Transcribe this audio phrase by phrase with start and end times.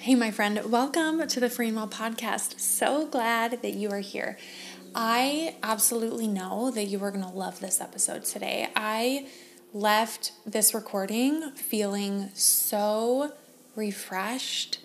[0.00, 2.58] Hey, my friend, welcome to the Free and Well podcast.
[2.58, 4.38] So glad that you are here.
[4.94, 8.70] I absolutely know that you are going to love this episode today.
[8.74, 9.26] I
[9.74, 13.34] left this recording feeling so
[13.76, 14.78] refreshed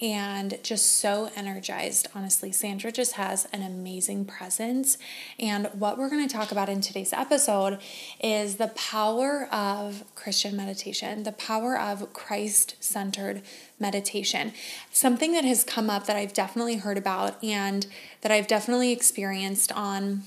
[0.00, 2.08] and just so energized.
[2.14, 4.96] Honestly, Sandra just has an amazing presence.
[5.38, 7.78] And what we're going to talk about in today's episode
[8.20, 13.42] is the power of Christian meditation, the power of Christ centered
[13.80, 14.52] meditation.
[14.92, 17.86] Something that has come up that I've definitely heard about and
[18.20, 20.22] that I've definitely experienced on.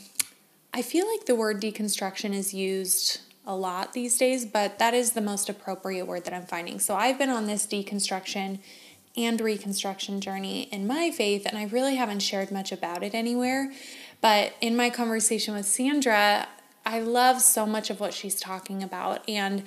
[0.74, 5.12] I feel like the word deconstruction is used a lot these days, but that is
[5.12, 6.80] the most appropriate word that I'm finding.
[6.80, 8.60] So I've been on this deconstruction
[9.18, 13.72] and reconstruction journey in my faith, and I really haven't shared much about it anywhere.
[14.22, 16.48] But in my conversation with Sandra,
[16.86, 19.28] I love so much of what she's talking about.
[19.28, 19.64] And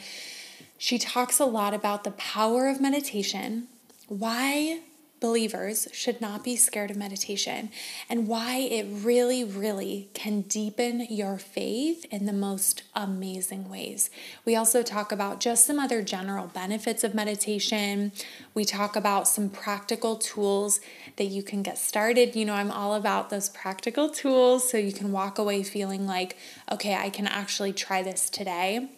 [0.78, 3.68] she talks a lot about the power of meditation,
[4.08, 4.80] why
[5.24, 7.70] believers should not be scared of meditation
[8.10, 14.10] and why it really, really can deepen your faith in the most amazing ways.
[14.44, 18.12] We also talk about just some other general benefits of meditation.
[18.52, 20.78] We talk about some practical tools
[21.16, 22.36] that you can get started.
[22.36, 26.36] You know, I'm all about those practical tools so you can walk away feeling like,
[26.70, 28.90] okay, I can actually try this today.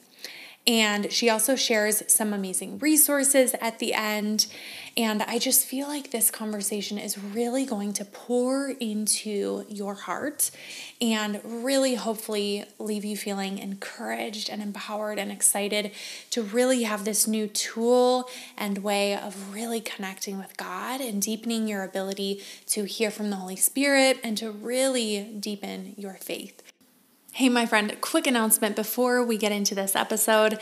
[0.67, 4.47] And she also shares some amazing resources at the end.
[4.97, 10.51] And I just feel like this conversation is really going to pour into your heart
[11.01, 15.93] and really hopefully leave you feeling encouraged and empowered and excited
[16.31, 21.69] to really have this new tool and way of really connecting with God and deepening
[21.69, 26.66] your ability to hear from the Holy Spirit and to really deepen your faith.
[27.37, 30.59] Hey, my friend, quick announcement before we get into this episode.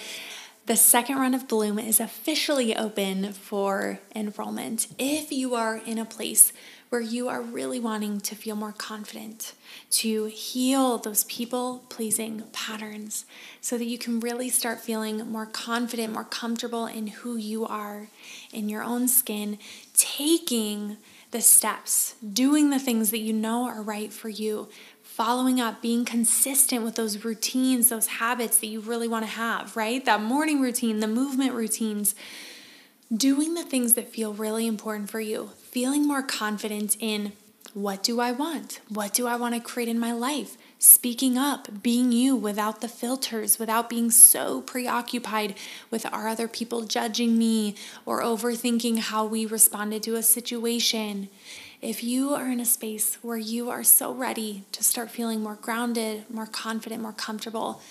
[0.67, 4.89] The second run of Bloom is officially open for enrollment.
[4.99, 6.53] If you are in a place
[6.89, 9.53] where you are really wanting to feel more confident,
[9.91, 13.25] to heal those people pleasing patterns,
[13.61, 18.09] so that you can really start feeling more confident, more comfortable in who you are,
[18.53, 19.59] in your own skin,
[19.97, 20.97] taking
[21.31, 24.69] the steps, doing the things that you know are right for you,
[25.15, 29.77] following up, being consistent with those routines, those habits that you really want to have,
[29.77, 30.05] right?
[30.05, 32.17] That morning routine, the movement routines,
[33.17, 37.31] doing the things that feel really important for you, feeling more confident in
[37.75, 38.81] what do I want?
[38.89, 40.57] What do I want to create in my life?
[40.81, 45.55] Speaking up, being you without the filters, without being so preoccupied
[45.93, 51.29] with are other people judging me or overthinking how we responded to a situation.
[51.85, 55.57] If you are in a space where you are so ready to start feeling more
[55.57, 57.83] grounded, more confident, more comfortable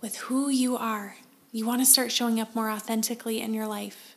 [0.00, 1.16] with who you are,
[1.52, 4.16] you want to start showing up more authentically in your life.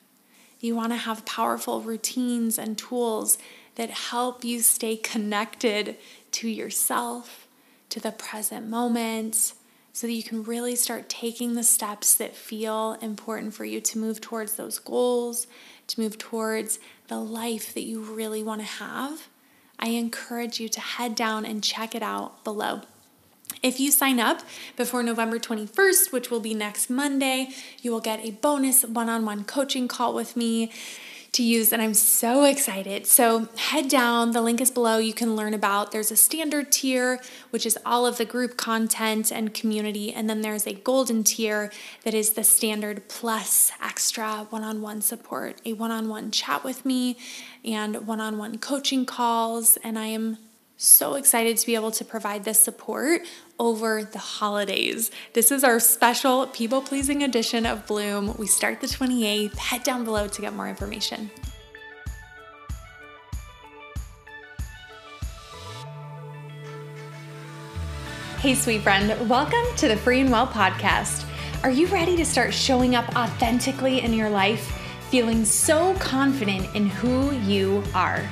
[0.61, 3.38] You want to have powerful routines and tools
[3.75, 5.97] that help you stay connected
[6.31, 7.49] to yourself,
[7.89, 9.51] to the present moment,
[9.91, 13.97] so that you can really start taking the steps that feel important for you to
[13.97, 15.47] move towards those goals,
[15.88, 19.28] to move towards the life that you really want to have,
[19.79, 22.81] I encourage you to head down and check it out below.
[23.63, 24.41] If you sign up
[24.75, 27.50] before November 21st, which will be next Monday,
[27.81, 30.72] you will get a bonus one on one coaching call with me
[31.33, 33.05] to use, and I'm so excited.
[33.05, 34.97] So head down, the link is below.
[34.97, 39.31] You can learn about there's a standard tier, which is all of the group content
[39.31, 41.71] and community, and then there's a golden tier
[42.03, 46.63] that is the standard plus extra one on one support, a one on one chat
[46.63, 47.17] with me,
[47.63, 49.77] and one on one coaching calls.
[49.83, 50.38] And I am
[50.77, 53.21] so excited to be able to provide this support
[53.59, 55.09] over the holidays.
[55.33, 58.35] This is our special people pleasing edition of Bloom.
[58.38, 59.55] We start the 28th.
[59.55, 61.31] Head down below to get more information.
[68.38, 71.25] Hey, sweet friend, welcome to the Free and Well podcast.
[71.63, 76.85] Are you ready to start showing up authentically in your life, feeling so confident in
[76.85, 78.30] who you are?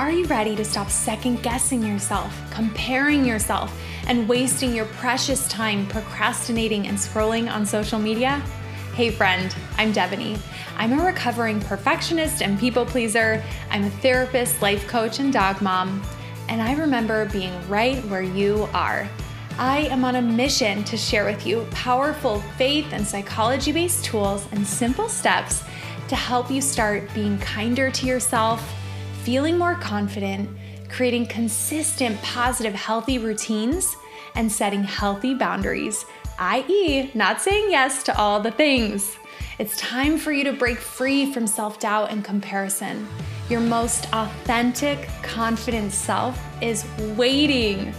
[0.00, 5.86] Are you ready to stop second guessing yourself, comparing yourself, and wasting your precious time
[5.88, 8.42] procrastinating and scrolling on social media?
[8.94, 10.40] Hey, friend, I'm Devoney.
[10.78, 13.44] I'm a recovering perfectionist and people pleaser.
[13.70, 16.02] I'm a therapist, life coach, and dog mom.
[16.48, 19.06] And I remember being right where you are.
[19.58, 24.48] I am on a mission to share with you powerful faith and psychology based tools
[24.52, 25.62] and simple steps
[26.08, 28.66] to help you start being kinder to yourself
[29.30, 30.50] feeling more confident,
[30.88, 33.96] creating consistent, positive, healthy routines,
[34.34, 36.04] and setting healthy boundaries,
[36.40, 39.16] i.e., not saying yes to all the things.
[39.60, 43.06] It's time for you to break free from self doubt and comparison.
[43.48, 46.84] Your most authentic, confident self is
[47.16, 47.94] waiting.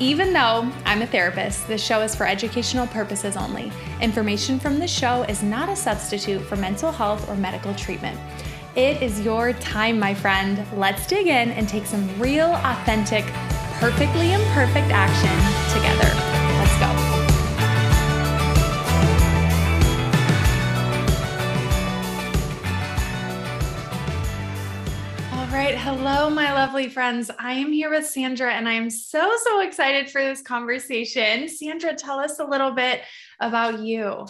[0.00, 3.70] Even though I'm a therapist, this show is for educational purposes only.
[4.02, 8.18] Information from the show is not a substitute for mental health or medical treatment.
[8.76, 10.62] It is your time, my friend.
[10.74, 13.24] Let's dig in and take some real, authentic,
[13.80, 15.30] perfectly imperfect action
[15.72, 16.12] together.
[16.58, 16.86] Let's go.
[25.32, 25.74] All right.
[25.78, 27.30] Hello, my lovely friends.
[27.38, 31.48] I am here with Sandra, and I am so, so excited for this conversation.
[31.48, 33.00] Sandra, tell us a little bit
[33.40, 34.26] about you.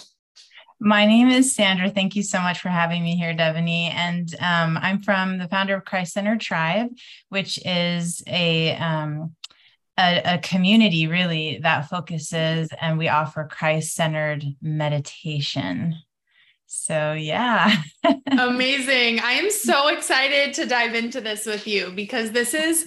[0.79, 1.89] My name is Sandra.
[1.89, 3.91] Thank you so much for having me here, Devoney.
[3.95, 6.89] And um, I'm from the founder of Christ Centered Tribe,
[7.31, 9.35] which is a um,
[9.99, 15.95] a, a, community really that focuses and we offer Christ centered meditation.
[16.67, 17.83] So, yeah.
[18.31, 19.21] Amazing.
[19.21, 22.87] I am so excited to dive into this with you because this is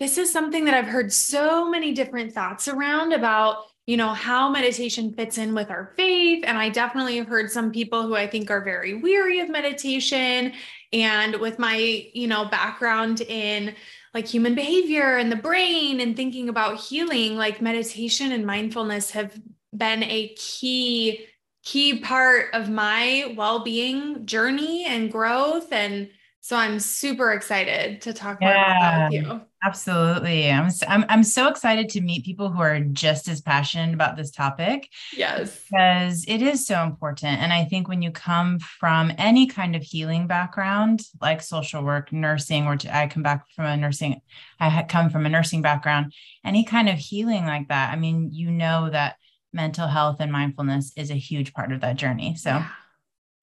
[0.00, 4.48] this is something that I've heard so many different thoughts around about, you know, how
[4.48, 6.42] meditation fits in with our faith.
[6.46, 10.52] And I definitely have heard some people who I think are very weary of meditation.
[10.92, 13.74] And with my, you know, background in
[14.14, 19.38] like human behavior and the brain and thinking about healing, like meditation and mindfulness have
[19.76, 21.26] been a key
[21.64, 25.72] key part of my well-being journey and growth.
[25.72, 26.10] And
[26.44, 29.40] so I'm super excited to talk yeah, more about that with you.
[29.64, 30.50] Absolutely.
[30.50, 34.30] I'm, I'm I'm so excited to meet people who are just as passionate about this
[34.30, 34.90] topic.
[35.16, 35.58] Yes.
[35.70, 39.82] Because it is so important and I think when you come from any kind of
[39.82, 44.20] healing background like social work, nursing or I come back from a nursing
[44.60, 46.12] I come from a nursing background,
[46.44, 47.90] any kind of healing like that.
[47.90, 49.16] I mean, you know that
[49.54, 52.36] mental health and mindfulness is a huge part of that journey.
[52.36, 52.68] So yeah.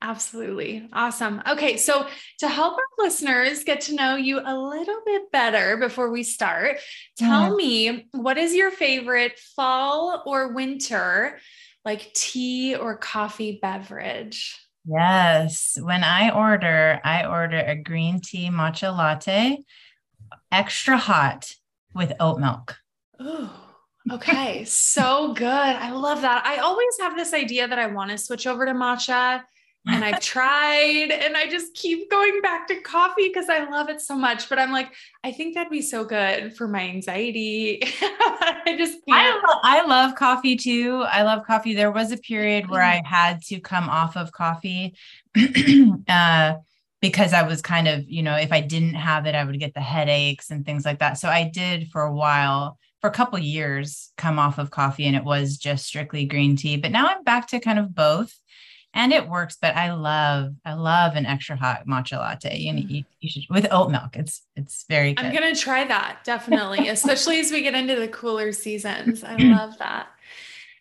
[0.02, 0.90] Absolutely.
[0.94, 1.44] Awesome.
[1.48, 1.78] Okay.
[1.78, 2.08] So,
[2.40, 6.80] to help our listeners get to know you a little bit better before we start,
[7.18, 7.56] tell mm-hmm.
[7.56, 11.40] me what is your favorite fall or winter,
[11.86, 14.60] like tea or coffee beverage?
[14.86, 15.78] Yes.
[15.80, 19.60] When I order, I order a green tea matcha latte,
[20.52, 21.54] extra hot
[21.94, 22.78] with oat milk.
[23.20, 23.54] Oh,
[24.12, 24.64] okay.
[24.66, 25.46] so good.
[25.46, 26.44] I love that.
[26.44, 29.44] I always have this idea that I want to switch over to matcha
[29.88, 34.00] and I've tried and I just keep going back to coffee because I love it
[34.00, 34.48] so much.
[34.48, 34.94] But I'm like,
[35.24, 37.82] I think that'd be so good for my anxiety.
[38.02, 41.04] I just I, lo- I love coffee too.
[41.08, 41.74] I love coffee.
[41.74, 44.96] There was a period where I had to come off of coffee
[46.08, 46.56] uh,
[47.02, 49.74] because I was kind of, you know, if I didn't have it, I would get
[49.74, 51.18] the headaches and things like that.
[51.18, 55.16] So I did for a while for a couple years come off of coffee and
[55.16, 58.38] it was just strictly green tea but now i'm back to kind of both
[58.94, 62.90] and it works but i love i love an extra hot matcha latte you, mm.
[62.90, 66.88] you, you should with oat milk it's it's very good i'm gonna try that definitely
[66.90, 70.08] especially as we get into the cooler seasons i love that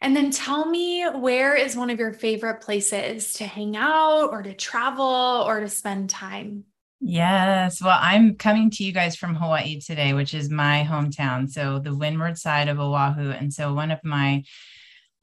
[0.02, 4.42] and then tell me where is one of your favorite places to hang out or
[4.42, 5.04] to travel
[5.46, 6.64] or to spend time
[7.02, 7.80] Yes.
[7.80, 11.48] Well, I'm coming to you guys from Hawaii today, which is my hometown.
[11.50, 13.30] So, the windward side of Oahu.
[13.30, 14.44] And so, one of my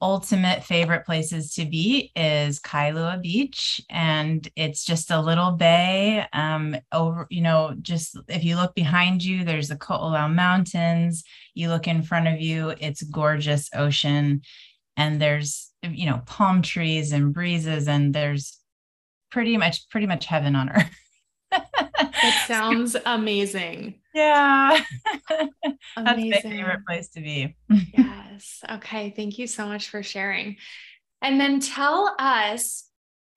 [0.00, 6.24] ultimate favorite places to be is Kailua Beach, and it's just a little bay.
[6.32, 11.24] Um, over, you know, just if you look behind you, there's the Ko'olau Mountains.
[11.54, 14.42] You look in front of you, it's gorgeous ocean,
[14.96, 18.58] and there's you know palm trees and breezes, and there's
[19.30, 20.96] pretty much pretty much heaven on earth.
[21.52, 24.00] it sounds amazing.
[24.18, 24.80] Yeah.
[25.28, 25.50] That's
[25.96, 27.56] my favorite place to be.
[27.68, 28.62] yes.
[28.68, 29.12] Okay.
[29.14, 30.56] Thank you so much for sharing.
[31.22, 32.84] And then tell us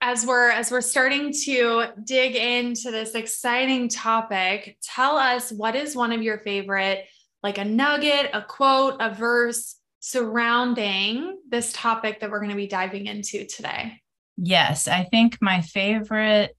[0.02, 5.96] as we're as we're starting to dig into this exciting topic, tell us what is
[5.96, 7.06] one of your favorite
[7.44, 12.68] like a nugget, a quote, a verse surrounding this topic that we're going to be
[12.68, 14.00] diving into today.
[14.38, 16.56] Yes, I think my favorite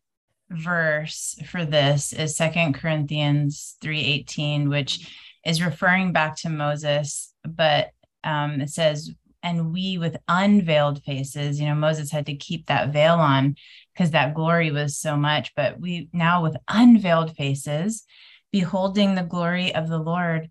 [0.53, 5.11] verse for this is Second Corinthians 3:18, which
[5.45, 7.91] is referring back to Moses, but
[8.25, 9.11] um, it says,
[9.43, 13.57] and we with unveiled faces, you know, Moses had to keep that veil on
[13.93, 18.05] because that glory was so much, but we now with unveiled faces,
[18.53, 20.49] beholding the glory of the Lord,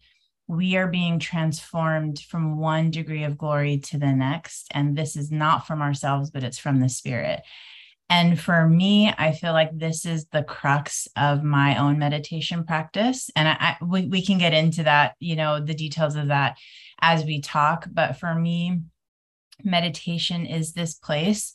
[0.48, 4.67] we are being transformed from one degree of glory to the next.
[4.72, 7.41] And this is not from ourselves, but it's from the Spirit.
[8.10, 13.29] And for me, I feel like this is the crux of my own meditation practice.
[13.36, 16.58] And I, I, we, we can get into that, you know, the details of that
[17.00, 17.88] as we talk.
[17.89, 18.81] But for me,
[19.63, 21.53] meditation is this place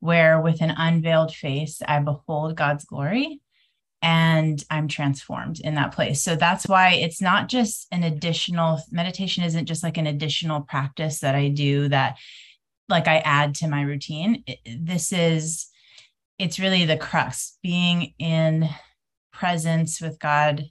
[0.00, 3.40] where with an unveiled face, I behold God's glory
[4.02, 6.20] and I'm transformed in that place.
[6.20, 11.20] So that's why it's not just an additional meditation, isn't just like an additional practice
[11.20, 12.18] that I do that
[12.90, 14.44] like I add to my routine.
[14.78, 15.68] This is,
[16.38, 18.68] it's really the crux being in
[19.32, 20.64] presence with God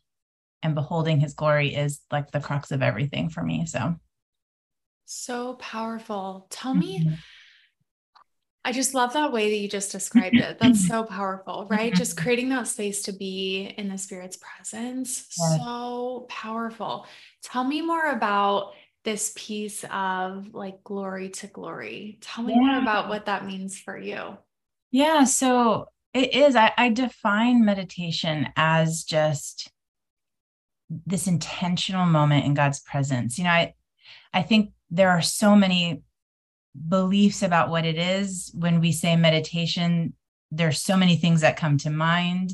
[0.61, 3.65] and beholding his glory is like the crux of everything for me.
[3.65, 3.95] So,
[5.05, 6.47] so powerful.
[6.49, 6.99] Tell me.
[6.99, 7.13] Mm-hmm.
[8.65, 10.57] I just love that way that you just described it.
[10.57, 11.91] That's so powerful, right?
[11.91, 11.97] Mm-hmm.
[11.97, 15.27] Just creating that space to be in the spirit's presence.
[15.31, 17.05] So powerful.
[17.41, 18.71] Tell me more about
[19.03, 22.19] this piece of like glory to glory.
[22.21, 22.59] Tell me yeah.
[22.59, 24.37] more about what that means for you.
[24.93, 25.23] Yeah.
[25.23, 26.55] So it is.
[26.55, 29.71] I, I define meditation as just
[30.89, 33.39] this intentional moment in God's presence.
[33.39, 33.73] You know, I
[34.31, 36.03] I think there are so many
[36.87, 40.13] beliefs about what it is when we say meditation.
[40.51, 42.53] There's so many things that come to mind.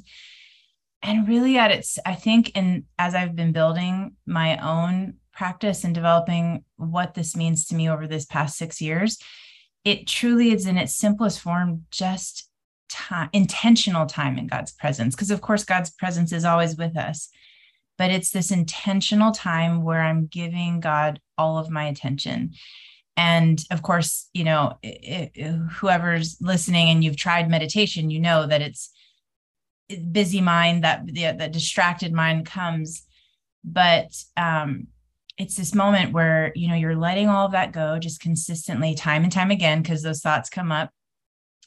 [1.01, 5.93] And really at its, I think, and as I've been building my own practice and
[5.93, 9.17] developing what this means to me over this past six years,
[9.89, 12.49] it truly is in its simplest form just
[12.89, 15.15] time, intentional time in God's presence.
[15.15, 17.29] Because, of course, God's presence is always with us
[17.99, 22.53] but it's this intentional time where I'm giving God all of my attention.
[23.17, 28.47] And of course, you know, it, it, whoever's listening and you've tried meditation, you know
[28.47, 28.89] that it's
[30.13, 33.05] busy mind that the, the distracted mind comes.
[33.65, 34.87] But um,
[35.39, 39.23] it's this moment where, you know, you're letting all of that go just consistently, time
[39.23, 40.91] and time again, because those thoughts come up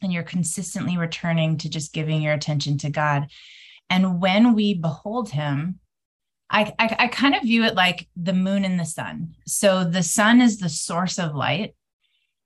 [0.03, 3.29] and you're consistently returning to just giving your attention to God.
[3.89, 5.81] And when we behold him,
[6.51, 9.37] I, I, I kind of view it like the moon and the sun.
[9.47, 11.75] So the sun is the source of light,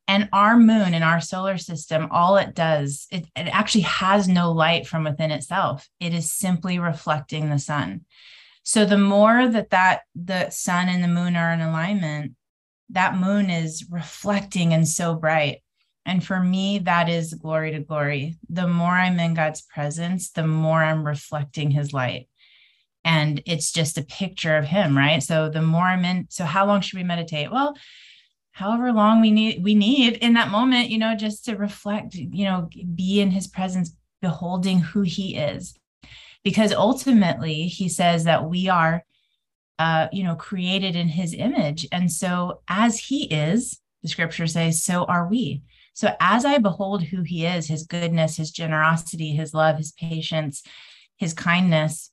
[0.07, 4.53] and our moon in our solar system, all it does, it, it actually has no
[4.53, 5.89] light from within itself.
[5.99, 8.05] It is simply reflecting the sun.
[8.67, 12.33] So the more that that the sun and the moon are in alignment,
[12.91, 15.63] that moon is reflecting and so bright.
[16.05, 18.37] And for me, that is glory to glory.
[18.49, 22.29] The more I'm in God's presence, the more I'm reflecting his light
[23.07, 26.67] and it's just a picture of him right so the more i'm in so how
[26.67, 27.75] long should we meditate well
[28.51, 32.45] however long we need we need in that moment you know just to reflect you
[32.45, 35.79] know be in his presence beholding who he is
[36.47, 39.03] because ultimately he says that we are
[39.81, 44.81] uh you know created in his image and so as he is the scripture says
[44.81, 45.61] so are we
[45.93, 50.63] so as i behold who he is his goodness his generosity his love his patience
[51.17, 52.13] his kindness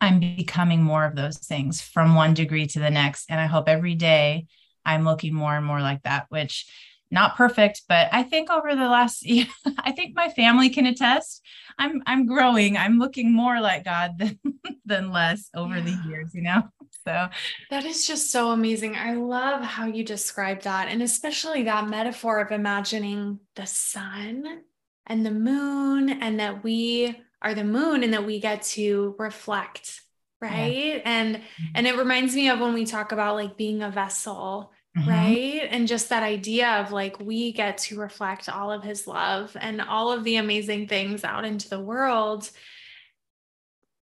[0.00, 3.30] I'm becoming more of those things from one degree to the next.
[3.30, 4.46] And I hope every day
[4.84, 6.66] I'm looking more and more like that, which
[7.10, 9.46] not perfect, but I think over the last year,
[9.78, 11.44] I think my family can attest.
[11.78, 12.76] I'm I'm growing.
[12.76, 14.38] I'm looking more like God than
[14.84, 15.84] than less over yeah.
[15.84, 16.62] the years, you know.
[17.04, 17.28] So
[17.70, 18.94] that is just so amazing.
[18.94, 24.62] I love how you describe that and especially that metaphor of imagining the sun
[25.06, 30.02] and the moon and that we are the moon and that we get to reflect
[30.42, 31.00] right yeah.
[31.04, 31.64] and mm-hmm.
[31.74, 35.10] and it reminds me of when we talk about like being a vessel mm-hmm.
[35.10, 39.56] right and just that idea of like we get to reflect all of his love
[39.60, 42.50] and all of the amazing things out into the world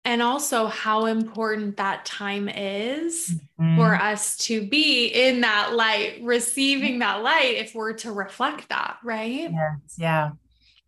[0.04, 3.78] and also how important that time is mm-hmm.
[3.78, 8.98] for us to be in that light receiving that light if we're to reflect that
[9.04, 10.32] right yes yeah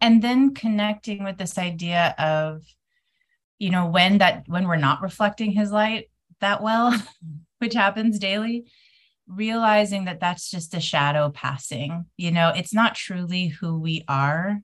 [0.02, 2.64] and then connecting with this idea of
[3.60, 6.94] you know when that when we're not reflecting his light that well
[7.60, 8.66] which happens daily
[9.28, 14.62] realizing that that's just a shadow passing you know it's not truly who we are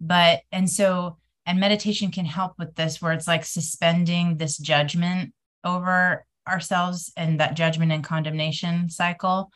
[0.00, 5.32] but and so and meditation can help with this where it's like suspending this judgment
[5.64, 9.50] over ourselves and that judgment and condemnation cycle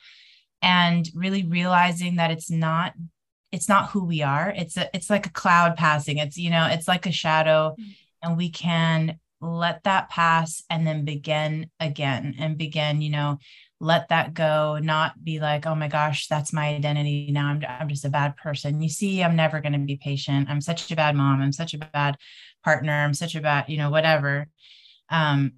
[0.60, 2.92] and really realizing that it's not
[3.50, 6.66] it's not who we are it's a it's like a cloud passing it's you know
[6.66, 7.90] it's like a shadow mm-hmm.
[8.22, 13.38] and we can let that pass and then begin again and begin you know
[13.82, 17.48] let that go not be like oh my gosh that's my identity now.
[17.48, 18.80] I'm, I'm just a bad person.
[18.80, 20.48] You see i'm never going to be patient.
[20.48, 21.42] I'm such a bad mom.
[21.42, 22.16] I'm such a bad
[22.64, 22.92] partner.
[22.92, 24.46] I'm such a bad you know whatever.
[25.10, 25.54] Um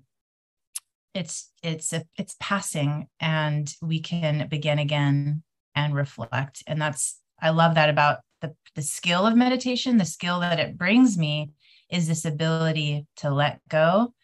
[1.12, 5.43] it's it's a, it's passing and we can begin again
[5.75, 6.62] and reflect.
[6.66, 9.99] And that's I love that about the, the skill of meditation.
[9.99, 11.50] The skill that it brings me
[11.90, 14.14] is this ability to let go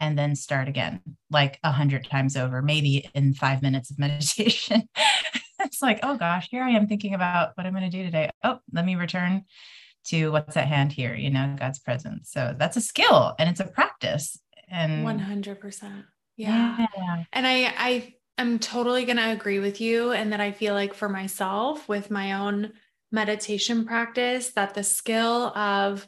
[0.00, 4.88] and then start again, like a hundred times over, maybe in five minutes of meditation.
[5.60, 8.30] it's like, oh gosh, here I am thinking about what I'm going to do today.
[8.42, 9.44] Oh, let me return
[10.06, 12.30] to what's at hand here, you know, God's presence.
[12.30, 14.38] So that's a skill and it's a practice.
[14.68, 16.04] And 100%.
[16.36, 16.86] Yeah.
[16.96, 17.24] yeah.
[17.32, 20.12] And I, I am totally going to agree with you.
[20.12, 22.72] And that I feel like for myself with my own
[23.12, 26.06] meditation practice, that the skill of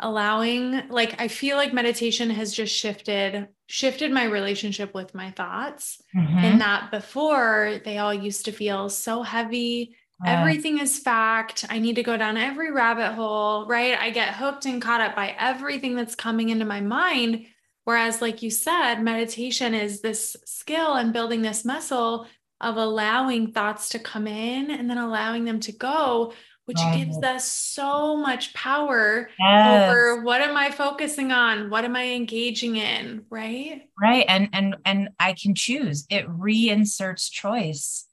[0.00, 6.02] allowing, like, I feel like meditation has just shifted, shifted my relationship with my thoughts.
[6.16, 6.38] Mm-hmm.
[6.38, 11.64] And that before they all used to feel so heavy Everything is fact.
[11.70, 13.98] I need to go down every rabbit hole, right?
[13.98, 17.46] I get hooked and caught up by everything that's coming into my mind.
[17.84, 22.26] Whereas, like you said, meditation is this skill and building this muscle
[22.60, 26.34] of allowing thoughts to come in and then allowing them to go,
[26.70, 29.90] which gives us so much power yes.
[29.90, 31.68] over what am I focusing on?
[31.68, 33.24] What am I engaging in?
[33.28, 33.88] Right.
[34.00, 34.24] Right.
[34.28, 36.06] And and and I can choose.
[36.10, 38.06] It reinserts choice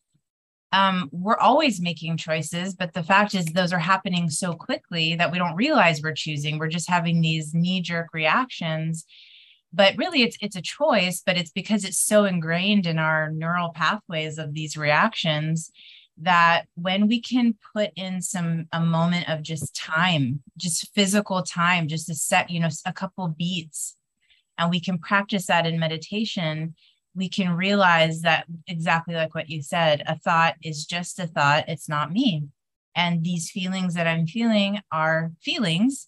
[0.73, 5.31] um, we're always making choices, but the fact is, those are happening so quickly that
[5.31, 6.57] we don't realize we're choosing.
[6.57, 9.05] We're just having these knee jerk reactions.
[9.73, 13.69] But really, it's it's a choice, but it's because it's so ingrained in our neural
[13.69, 15.71] pathways of these reactions
[16.21, 21.87] that when we can put in some a moment of just time, just physical time,
[21.87, 23.95] just a set, you know, a couple beats,
[24.57, 26.75] and we can practice that in meditation,
[27.15, 31.65] we can realize that exactly like what you said, a thought is just a thought,
[31.67, 32.47] it's not me.
[32.95, 36.07] And these feelings that I'm feeling are feelings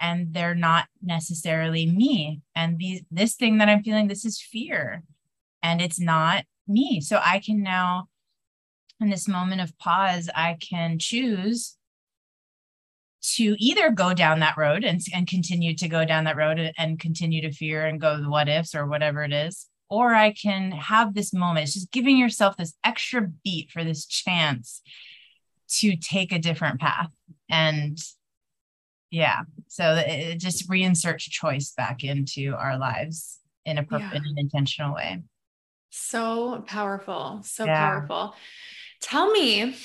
[0.00, 2.40] and they're not necessarily me.
[2.54, 5.02] And these this thing that I'm feeling, this is fear
[5.62, 7.00] and it's not me.
[7.00, 8.08] So I can now
[9.02, 11.76] in this moment of pause, I can choose
[13.34, 16.98] to either go down that road and, and continue to go down that road and
[16.98, 20.72] continue to fear and go the what ifs or whatever it is, or I can
[20.72, 21.64] have this moment.
[21.64, 24.82] It's just giving yourself this extra beat for this chance
[25.78, 27.10] to take a different path.
[27.48, 27.98] And
[29.10, 34.10] yeah, so it just reinserts choice back into our lives in a, yeah.
[34.10, 35.22] in an intentional way.
[35.90, 37.88] So powerful, so yeah.
[37.88, 38.34] powerful.
[39.02, 39.76] Tell me,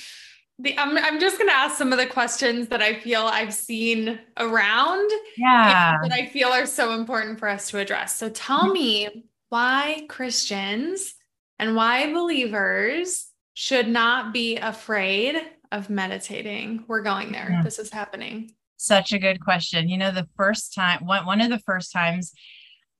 [0.59, 3.53] the, I'm, I'm just going to ask some of the questions that I feel I've
[3.53, 5.11] seen around.
[5.37, 5.97] Yeah.
[6.01, 8.15] That I feel are so important for us to address.
[8.15, 8.73] So tell mm-hmm.
[8.73, 11.15] me why Christians
[11.59, 15.35] and why believers should not be afraid
[15.71, 16.85] of meditating.
[16.87, 17.49] We're going there.
[17.51, 17.63] Yeah.
[17.63, 18.51] This is happening.
[18.77, 19.89] Such a good question.
[19.89, 22.31] You know, the first time, one, one of the first times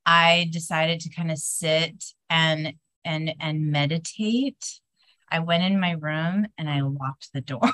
[0.06, 2.74] I decided to kind of sit and
[3.06, 4.80] and and meditate,
[5.30, 7.72] I went in my room and I locked the door.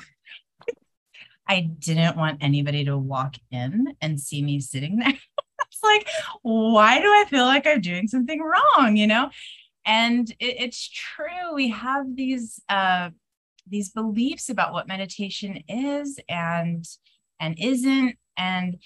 [1.47, 5.13] I didn't want anybody to walk in and see me sitting there
[5.73, 6.07] it's like,
[6.41, 8.95] why do I feel like I'm doing something wrong?
[8.97, 9.29] You know?
[9.85, 11.53] And it, it's true.
[11.53, 13.09] We have these uh
[13.67, 16.85] these beliefs about what meditation is and
[17.39, 18.17] and isn't.
[18.37, 18.77] And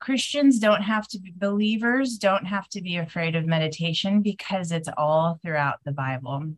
[0.00, 4.88] Christians don't have to be believers, don't have to be afraid of meditation because it's
[4.96, 6.52] all throughout the Bible.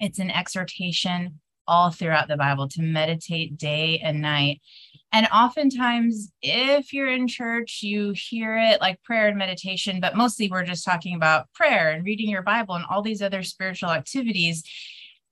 [0.00, 4.60] It's an exhortation all throughout the Bible to meditate day and night.
[5.12, 10.48] And oftentimes, if you're in church, you hear it like prayer and meditation, but mostly
[10.48, 14.64] we're just talking about prayer and reading your Bible and all these other spiritual activities.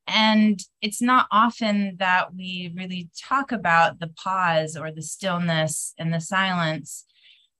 [0.07, 6.13] And it's not often that we really talk about the pause or the stillness and
[6.13, 7.05] the silence.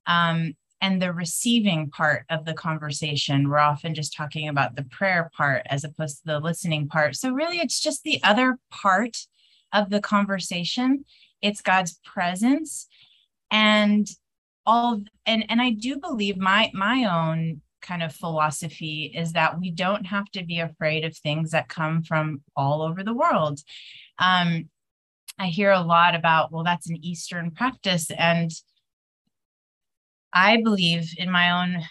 [0.07, 3.49] Um, and the receiving part of the conversation.
[3.49, 7.15] We're often just talking about the prayer part as opposed to the listening part.
[7.15, 9.17] So, really, it's just the other part
[9.73, 11.05] of the conversation.
[11.41, 12.87] It's God's presence
[13.51, 14.07] and
[14.65, 19.71] all and and I do believe my my own kind of philosophy is that we
[19.71, 23.59] don't have to be afraid of things that come from all over the world.
[24.17, 24.69] Um,
[25.39, 28.11] I hear a lot about, well, that's an Eastern practice.
[28.11, 28.51] And
[30.33, 31.83] I believe in my own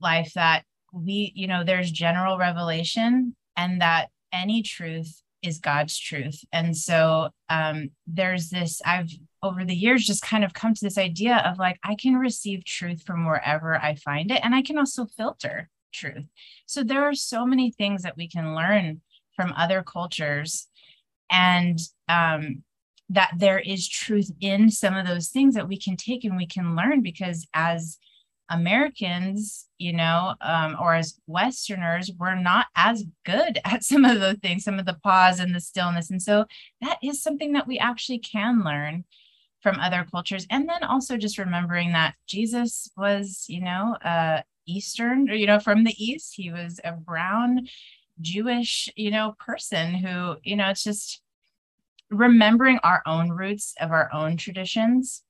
[0.00, 6.44] life that we, you know, there's general revelation and that any truth is God's truth.
[6.52, 9.10] And so um, there's this, I've
[9.42, 12.64] over the years just kind of come to this idea of like, I can receive
[12.64, 16.24] truth from wherever I find it, and I can also filter truth.
[16.66, 19.00] So there are so many things that we can learn
[19.36, 20.66] from other cultures.
[21.30, 22.64] And um,
[23.10, 26.46] that there is truth in some of those things that we can take and we
[26.46, 27.98] can learn because as
[28.50, 34.38] Americans, you know, um, or as Westerners, we're not as good at some of those
[34.38, 36.10] things, some of the pause and the stillness.
[36.10, 36.46] And so
[36.80, 39.04] that is something that we actually can learn
[39.60, 40.46] from other cultures.
[40.50, 45.58] And then also just remembering that Jesus was, you know, uh, Eastern, or, you know,
[45.58, 47.68] from the East, he was a brown
[48.20, 51.22] Jewish, you know, person who, you know, it's just,
[52.10, 55.22] remembering our own roots of our own traditions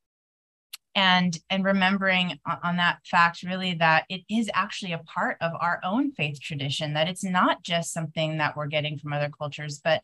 [0.94, 5.80] and and remembering on that fact really that it is actually a part of our
[5.84, 10.02] own faith tradition that it's not just something that we're getting from other cultures but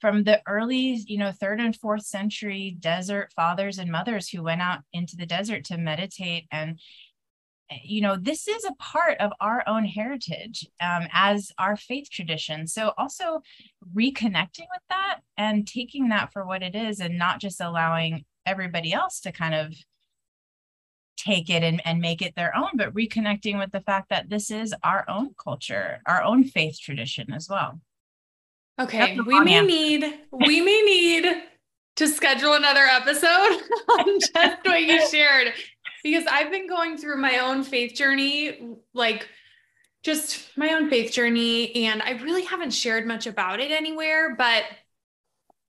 [0.00, 4.62] from the early you know third and fourth century desert fathers and mothers who went
[4.62, 6.78] out into the desert to meditate and
[7.82, 12.66] you know this is a part of our own heritage um, as our faith tradition
[12.66, 13.40] so also
[13.96, 18.92] reconnecting with that and taking that for what it is and not just allowing everybody
[18.92, 19.74] else to kind of
[21.16, 24.50] take it and, and make it their own, but reconnecting with the fact that this
[24.50, 27.80] is our own culture, our own faith tradition as well.
[28.80, 29.66] Okay, we may answer.
[29.66, 31.26] need we may need
[31.96, 33.28] to schedule another episode
[33.90, 35.52] on just what you shared
[36.02, 39.28] because I've been going through my own faith journey, like
[40.02, 44.64] just my own faith journey, and I really haven't shared much about it anywhere, but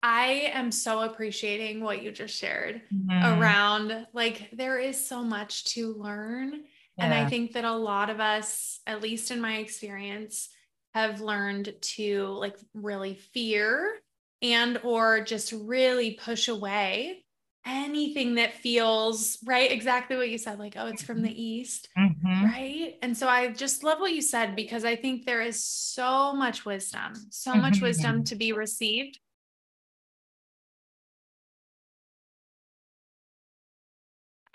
[0.01, 3.39] I am so appreciating what you just shared mm-hmm.
[3.39, 6.63] around like there is so much to learn.
[6.97, 7.05] Yeah.
[7.05, 10.49] And I think that a lot of us, at least in my experience,
[10.93, 13.95] have learned to like really fear
[14.41, 17.22] and or just really push away
[17.65, 22.45] anything that feels right exactly what you said like oh it's from the east mm-hmm.
[22.45, 26.33] right and so i just love what you said because i think there is so
[26.33, 27.61] much wisdom so mm-hmm.
[27.61, 29.17] much wisdom to be received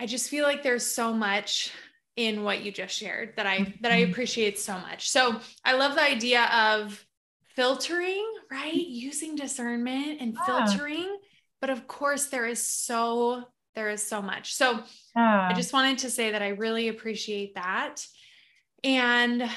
[0.00, 1.72] I just feel like there's so much
[2.16, 4.12] in what you just shared that I that I mm-hmm.
[4.12, 5.10] appreciate so much.
[5.10, 7.04] So I love the idea of
[7.54, 8.74] filtering, right?
[8.74, 11.18] Using discernment and filtering.
[11.60, 13.44] But of course, there is so
[13.74, 14.54] there is so much.
[14.54, 14.80] So
[15.14, 18.04] I just wanted to say that I really appreciate that.
[18.82, 19.48] And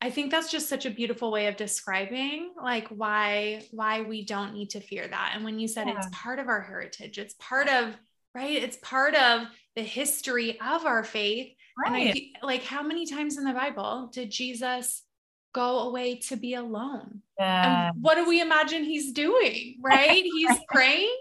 [0.00, 4.54] I think that's just such a beautiful way of describing like why why we don't
[4.54, 5.32] need to fear that.
[5.34, 5.96] And when you said yeah.
[5.96, 7.94] it's part of our heritage, it's part of
[8.34, 8.62] right?
[8.62, 11.52] It's part of the history of our faith.
[11.76, 12.16] Right.
[12.16, 15.02] And I like how many times in the Bible did Jesus
[15.52, 17.22] go away to be alone?
[17.38, 17.92] Yeah.
[18.00, 19.78] What do we imagine he's doing?
[19.82, 20.24] Right?
[20.24, 21.16] he's praying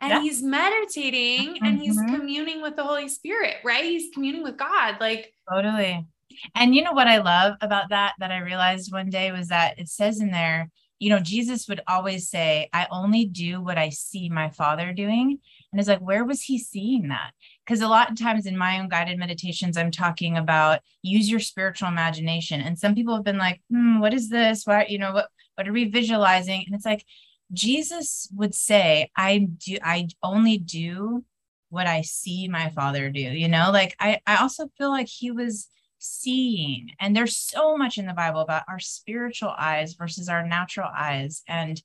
[0.00, 0.20] and yeah.
[0.20, 1.64] he's meditating mm-hmm.
[1.64, 2.14] and he's mm-hmm.
[2.14, 3.84] communing with the Holy Spirit, right?
[3.84, 4.96] He's communing with God.
[5.00, 6.06] Like totally.
[6.54, 9.78] And you know what I love about that that I realized one day was that
[9.78, 13.90] it says in there, you know, Jesus would always say, I only do what I
[13.90, 15.38] see my father doing.
[15.72, 17.32] And it's like, where was he seeing that?
[17.64, 21.40] Because a lot of times in my own guided meditations, I'm talking about use your
[21.40, 22.60] spiritual imagination.
[22.60, 24.66] And some people have been like, hmm, what is this?
[24.66, 26.64] Why, you know, what, what are we visualizing?
[26.66, 27.04] And it's like,
[27.52, 31.24] Jesus would say, I do, I only do
[31.70, 35.30] what I see my father do, you know, like I, I also feel like he
[35.30, 36.90] was seeing.
[37.00, 41.42] And there's so much in the Bible about our spiritual eyes versus our natural eyes.
[41.48, 41.80] And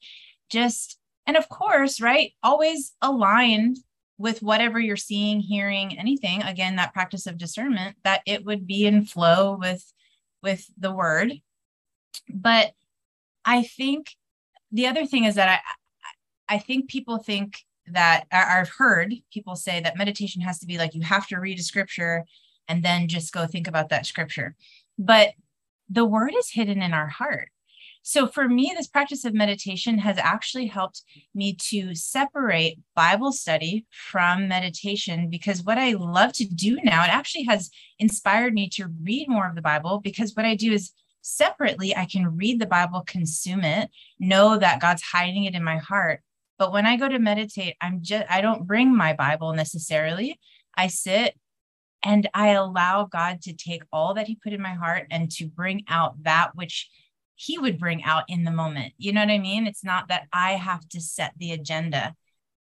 [0.50, 3.78] just and of course, right, always aligned
[4.20, 6.44] with whatever you're seeing, hearing, anything.
[6.44, 9.92] Again, that practice of discernment that it would be in flow with
[10.44, 11.34] with the word.
[12.30, 12.74] But
[13.46, 14.16] I think
[14.72, 15.62] the other thing is that
[16.50, 20.78] I I think people think that I've heard people say that meditation has to be
[20.78, 22.26] like you have to read a scripture
[22.68, 24.56] and then just go think about that scripture.
[24.98, 25.30] But
[25.90, 27.50] the word is hidden in our heart.
[28.02, 31.04] So for me, this practice of meditation has actually helped
[31.36, 37.10] me to separate Bible study from meditation because what I love to do now, it
[37.10, 40.92] actually has inspired me to read more of the Bible because what I do is
[41.22, 45.78] separately, I can read the Bible, consume it, know that God's hiding it in my
[45.78, 46.22] heart.
[46.58, 50.40] But when I go to meditate, I'm just, I don't bring my Bible necessarily.
[50.76, 51.36] I sit
[52.04, 55.48] and I allow God to take all that He put in my heart and to
[55.48, 56.90] bring out that which
[57.42, 58.92] he would bring out in the moment.
[58.98, 59.66] You know what I mean?
[59.66, 62.14] It's not that I have to set the agenda.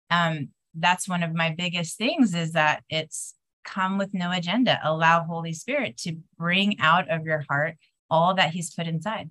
[0.10, 4.80] Um, that's one of my biggest things is that it's come with no agenda.
[4.82, 7.76] Allow Holy Spirit to bring out of your heart
[8.10, 9.30] all that He's put inside.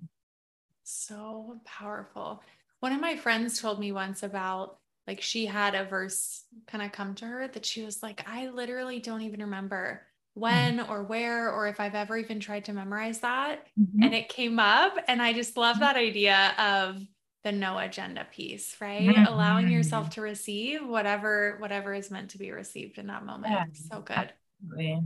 [0.83, 2.43] So powerful.
[2.81, 6.91] One of my friends told me once about like she had a verse kind of
[6.91, 10.03] come to her that she was like, I literally don't even remember.
[10.33, 10.91] When mm-hmm.
[10.91, 13.67] or where or if I've ever even tried to memorize that.
[13.79, 14.03] Mm-hmm.
[14.03, 14.95] And it came up.
[15.07, 15.85] And I just love mm-hmm.
[15.85, 17.01] that idea of
[17.43, 19.01] the no agenda piece, right?
[19.01, 19.25] Mm-hmm.
[19.25, 23.53] Allowing yourself to receive whatever whatever is meant to be received in that moment.
[23.53, 23.65] Yeah.
[23.73, 24.31] So good.
[24.63, 25.01] Absolutely.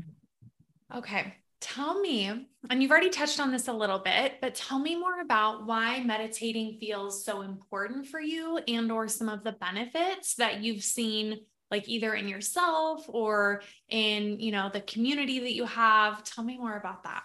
[0.95, 1.33] Okay.
[1.59, 5.21] Tell me, and you've already touched on this a little bit, but tell me more
[5.21, 10.61] about why meditating feels so important for you and or some of the benefits that
[10.61, 11.39] you've seen
[11.71, 16.57] like either in yourself or in you know the community that you have tell me
[16.57, 17.23] more about that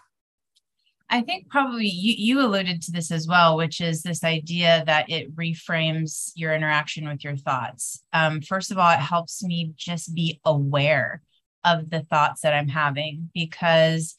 [1.12, 5.10] I think probably you, you alluded to this as well, which is this idea that
[5.10, 8.02] it reframes your interaction with your thoughts.
[8.14, 11.20] Um, first of all, it helps me just be aware
[11.64, 14.14] of the thoughts that I'm having because,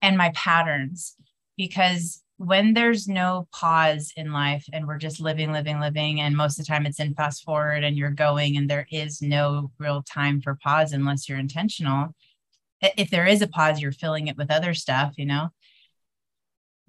[0.00, 1.14] and my patterns,
[1.58, 6.58] because when there's no pause in life and we're just living, living, living, and most
[6.58, 10.02] of the time it's in fast forward and you're going and there is no real
[10.02, 12.14] time for pause unless you're intentional.
[12.80, 15.50] If there is a pause, you're filling it with other stuff, you know?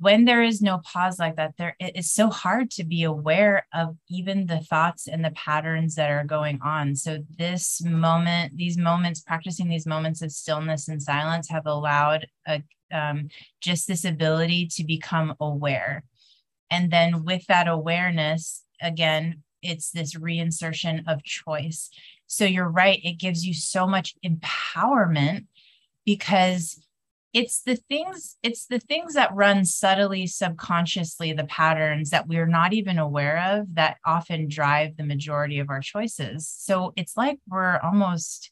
[0.01, 3.67] When there is no pause like that there it is so hard to be aware
[3.71, 6.95] of even the thoughts and the patterns that are going on.
[6.95, 12.63] So this moment these moments practicing these moments of stillness and silence have allowed a,
[12.91, 13.29] um,
[13.61, 16.03] just this ability to become aware.
[16.71, 21.91] And then with that awareness again it's this reinsertion of choice.
[22.25, 25.45] So you're right it gives you so much empowerment
[26.05, 26.83] because
[27.33, 32.73] it's the things it's the things that run subtly subconsciously the patterns that we're not
[32.73, 36.49] even aware of that often drive the majority of our choices.
[36.49, 38.51] So it's like we're almost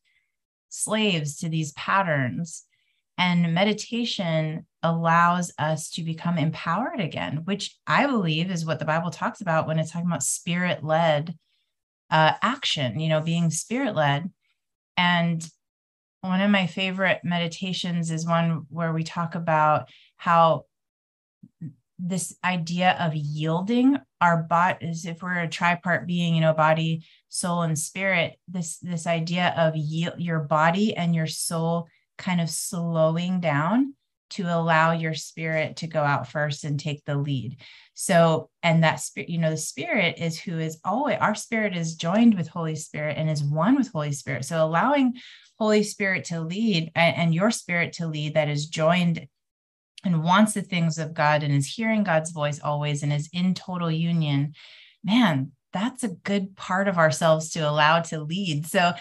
[0.70, 2.66] slaves to these patterns.
[3.18, 9.12] And meditation allows us to become empowered again which i believe is what the bible
[9.12, 11.36] talks about when it's talking about spirit led
[12.10, 14.32] uh, action you know being spirit led
[14.96, 15.50] and
[16.22, 20.66] one of my favorite meditations is one where we talk about how
[21.98, 27.06] this idea of yielding our body is if we're a tripart being you know body
[27.28, 32.50] soul and spirit this this idea of yield your body and your soul kind of
[32.50, 33.94] slowing down
[34.30, 37.58] to allow your spirit to go out first and take the lead.
[37.96, 41.96] So and that spirit you know the spirit is who is always our spirit is
[41.96, 44.46] joined with holy spirit and is one with holy spirit.
[44.46, 45.16] So allowing
[45.60, 49.28] Holy Spirit to lead and, and your spirit to lead that is joined
[50.06, 53.54] and wants the things of God and is hearing God's voice always and is in
[53.54, 54.54] total union,
[55.04, 58.66] man, that's a good part of ourselves to allow to lead.
[58.66, 58.94] So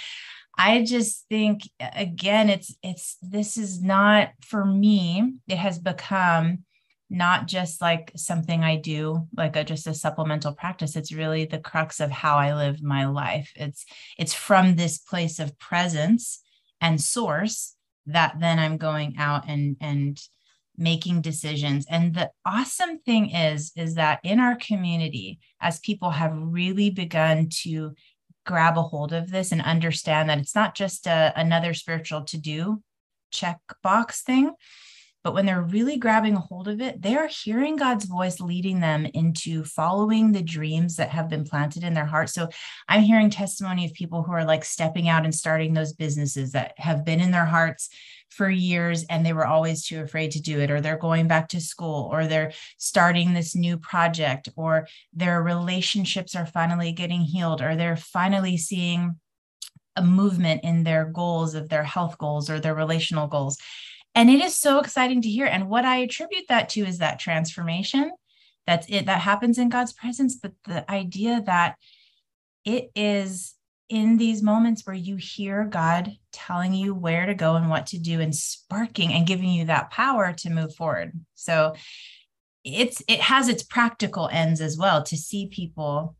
[0.56, 6.64] I just think again, it's it's this is not for me, it has become
[7.10, 10.94] not just like something I do, like a, just a supplemental practice.
[10.94, 13.52] It's really the crux of how I live my life.
[13.54, 13.86] It's
[14.18, 16.42] it's from this place of presence
[16.80, 17.74] and source
[18.06, 20.20] that then I'm going out and and
[20.76, 21.86] making decisions.
[21.90, 27.48] And the awesome thing is is that in our community as people have really begun
[27.62, 27.94] to
[28.46, 32.38] grab a hold of this and understand that it's not just a, another spiritual to
[32.38, 32.82] do
[33.30, 34.52] check box thing
[35.24, 38.80] but when they're really grabbing a hold of it, they are hearing God's voice leading
[38.80, 42.30] them into following the dreams that have been planted in their heart.
[42.30, 42.48] So
[42.88, 46.72] I'm hearing testimony of people who are like stepping out and starting those businesses that
[46.78, 47.88] have been in their hearts
[48.30, 51.48] for years and they were always too afraid to do it, or they're going back
[51.48, 57.60] to school, or they're starting this new project, or their relationships are finally getting healed,
[57.60, 59.16] or they're finally seeing
[59.96, 63.58] a movement in their goals of their health goals or their relational goals
[64.14, 65.46] and it is so exciting to hear.
[65.46, 68.10] And what i attribute that to is that transformation
[68.66, 71.76] that's it that happens in god's presence but the idea that
[72.64, 73.54] it is
[73.88, 77.98] in these moments where you hear god telling you where to go and what to
[77.98, 81.12] do and sparking and giving you that power to move forward.
[81.34, 81.74] So
[82.64, 86.16] it's it has its practical ends as well to see people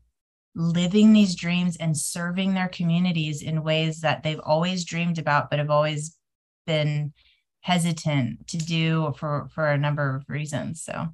[0.55, 5.59] living these dreams and serving their communities in ways that they've always dreamed about but
[5.59, 6.17] have always
[6.65, 7.13] been
[7.61, 10.81] hesitant to do for for a number of reasons.
[10.81, 11.09] So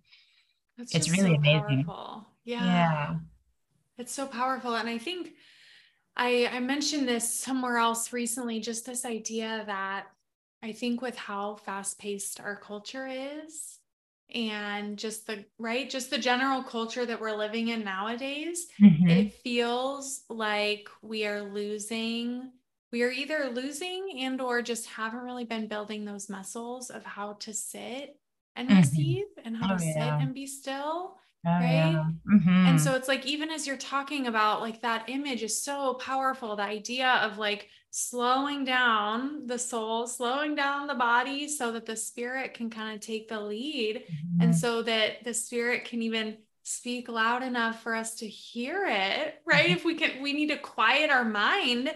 [0.78, 1.86] That's it's really so amazing.
[2.44, 2.66] yeah.
[2.66, 3.16] yeah.
[3.98, 4.76] It's so powerful.
[4.76, 5.34] And i think
[6.18, 10.06] i i mentioned this somewhere else recently just this idea that
[10.64, 13.80] i think with how fast paced our culture is
[14.34, 19.08] and just the right just the general culture that we're living in nowadays mm-hmm.
[19.08, 22.52] it feels like we are losing
[22.96, 27.34] we are either losing and or just haven't really been building those muscles of how
[27.34, 28.18] to sit
[28.56, 28.78] and mm-hmm.
[28.78, 29.94] receive and how oh, to yeah.
[29.94, 32.06] sit and be still oh, right yeah.
[32.26, 32.68] mm-hmm.
[32.68, 36.56] and so it's like even as you're talking about like that image is so powerful
[36.56, 41.98] the idea of like slowing down the soul slowing down the body so that the
[41.98, 44.42] spirit can kind of take the lead mm-hmm.
[44.42, 49.36] and so that the spirit can even speak loud enough for us to hear it
[49.46, 49.74] right mm-hmm.
[49.74, 51.92] if we can we need to quiet our mind.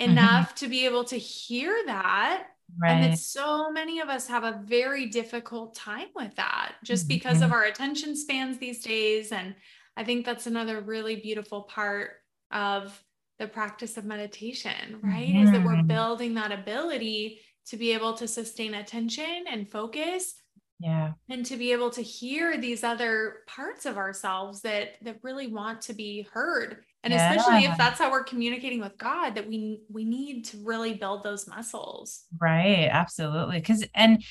[0.00, 0.64] Enough mm-hmm.
[0.64, 2.46] to be able to hear that.
[2.80, 2.92] Right.
[2.92, 7.16] And that so many of us have a very difficult time with that just mm-hmm.
[7.16, 9.32] because of our attention spans these days.
[9.32, 9.56] And
[9.96, 12.12] I think that's another really beautiful part
[12.52, 13.02] of
[13.40, 15.28] the practice of meditation, right?
[15.28, 15.44] Mm-hmm.
[15.44, 15.86] Is that we're mm-hmm.
[15.88, 20.34] building that ability to be able to sustain attention and focus
[20.80, 21.12] Yeah.
[21.28, 25.82] And to be able to hear these other parts of ourselves that that really want
[25.82, 26.84] to be heard.
[27.02, 27.34] And yeah.
[27.34, 31.22] especially if that's how we're communicating with God, that we we need to really build
[31.22, 32.24] those muscles.
[32.38, 32.88] Right.
[32.90, 33.60] Absolutely.
[33.62, 34.22] Cause and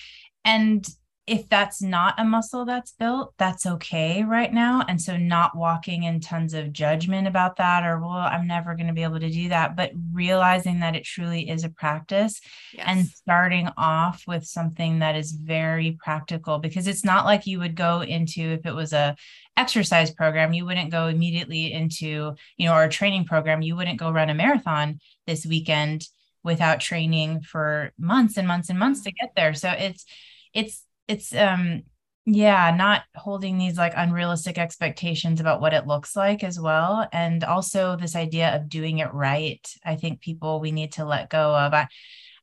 [0.45, 0.87] and
[1.29, 4.83] if that's not a muscle that's built, that's okay right now.
[4.87, 8.87] And so, not walking in tons of judgment about that, or, well, I'm never going
[8.87, 12.41] to be able to do that, but realizing that it truly is a practice
[12.73, 12.85] yes.
[12.87, 17.75] and starting off with something that is very practical because it's not like you would
[17.75, 19.15] go into, if it was a,
[19.57, 23.99] exercise program you wouldn't go immediately into you know or a training program you wouldn't
[23.99, 26.07] go run a marathon this weekend
[26.43, 29.25] without training for months and months and months to mm-hmm.
[29.25, 30.05] get there so it's
[30.53, 31.81] it's it's um
[32.25, 37.43] yeah not holding these like unrealistic expectations about what it looks like as well and
[37.43, 41.55] also this idea of doing it right i think people we need to let go
[41.57, 41.87] of i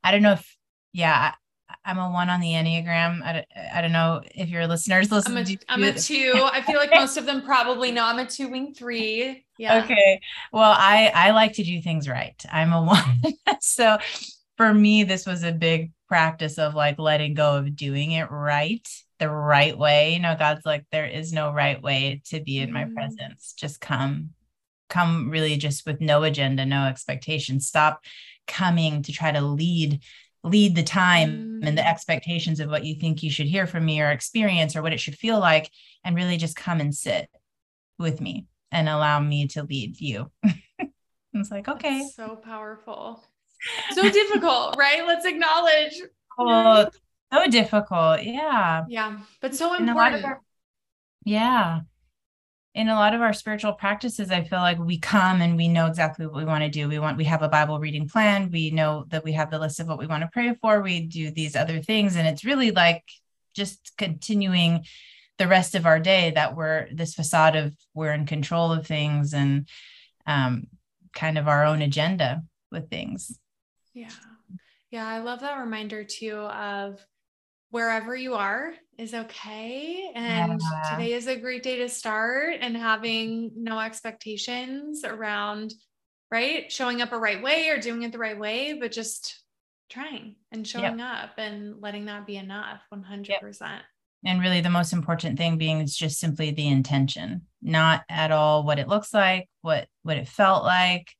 [0.03, 0.57] i don't know if
[0.93, 1.33] yeah
[1.85, 3.23] I'm a one on the Enneagram.
[3.23, 5.37] I don't, I don't know if your listeners listen.
[5.37, 6.33] I'm a, I'm a two.
[6.35, 8.05] I feel like most of them probably know.
[8.05, 9.45] I'm a two wing three.
[9.59, 9.83] Yeah.
[9.85, 10.21] Okay.
[10.53, 12.41] Well, I, I like to do things right.
[12.53, 13.35] I'm a one.
[13.61, 13.99] so
[14.57, 18.89] for me, this was a big practice of like letting go of doing it right
[19.19, 22.73] the right way you know god's like there is no right way to be in
[22.73, 22.95] my mm-hmm.
[22.95, 24.31] presence just come
[24.89, 28.05] come really just with no agenda no expectation stop
[28.47, 30.01] coming to try to lead
[30.45, 31.67] lead the time mm.
[31.67, 31.91] and the mm.
[31.91, 35.01] expectations of what you think you should hear from me or experience or what it
[35.01, 35.71] should feel like
[36.05, 37.29] and really just come and sit
[37.99, 40.31] with me and allow me to lead you
[41.33, 43.25] it's like okay That's so powerful
[43.93, 45.07] so difficult, right?
[45.07, 46.01] Let's acknowledge.
[46.39, 46.89] Oh,
[47.33, 48.23] so difficult.
[48.23, 48.85] Yeah.
[48.89, 49.19] Yeah.
[49.41, 50.25] But so important.
[50.25, 50.41] Our,
[51.25, 51.81] yeah.
[52.75, 55.87] In a lot of our spiritual practices, I feel like we come and we know
[55.87, 56.89] exactly what we want to do.
[56.89, 58.51] We want, we have a Bible reading plan.
[58.51, 60.83] We know that we have the list of what we want to pray for.
[60.83, 62.17] We do these other things.
[62.17, 63.03] And it's really like
[63.55, 64.85] just continuing
[65.39, 69.35] the rest of our day that we're this facade of we're in control of things
[69.35, 69.69] and
[70.27, 70.67] um,
[71.15, 73.39] kind of our own agenda with things.
[73.97, 74.11] Yeah.
[74.91, 75.09] Yeah.
[75.09, 77.05] I love that reminder too of
[77.71, 80.11] wherever you are is okay.
[80.15, 80.91] And yeah.
[80.91, 85.73] today is a great day to start and having no expectations around,
[86.31, 86.71] right?
[86.71, 89.43] Showing up a right way or doing it the right way, but just
[89.89, 91.09] trying and showing yep.
[91.25, 93.29] up and letting that be enough 100%.
[93.29, 93.83] Yep.
[94.25, 98.65] And really, the most important thing being is just simply the intention, not at all
[98.65, 101.13] what it looks like, what what it felt like,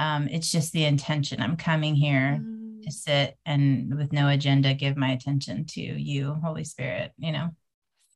[0.00, 1.42] um, it's just the intention.
[1.42, 2.82] I'm coming here mm.
[2.82, 7.50] to sit and with no agenda, give my attention to you, Holy Spirit, you know?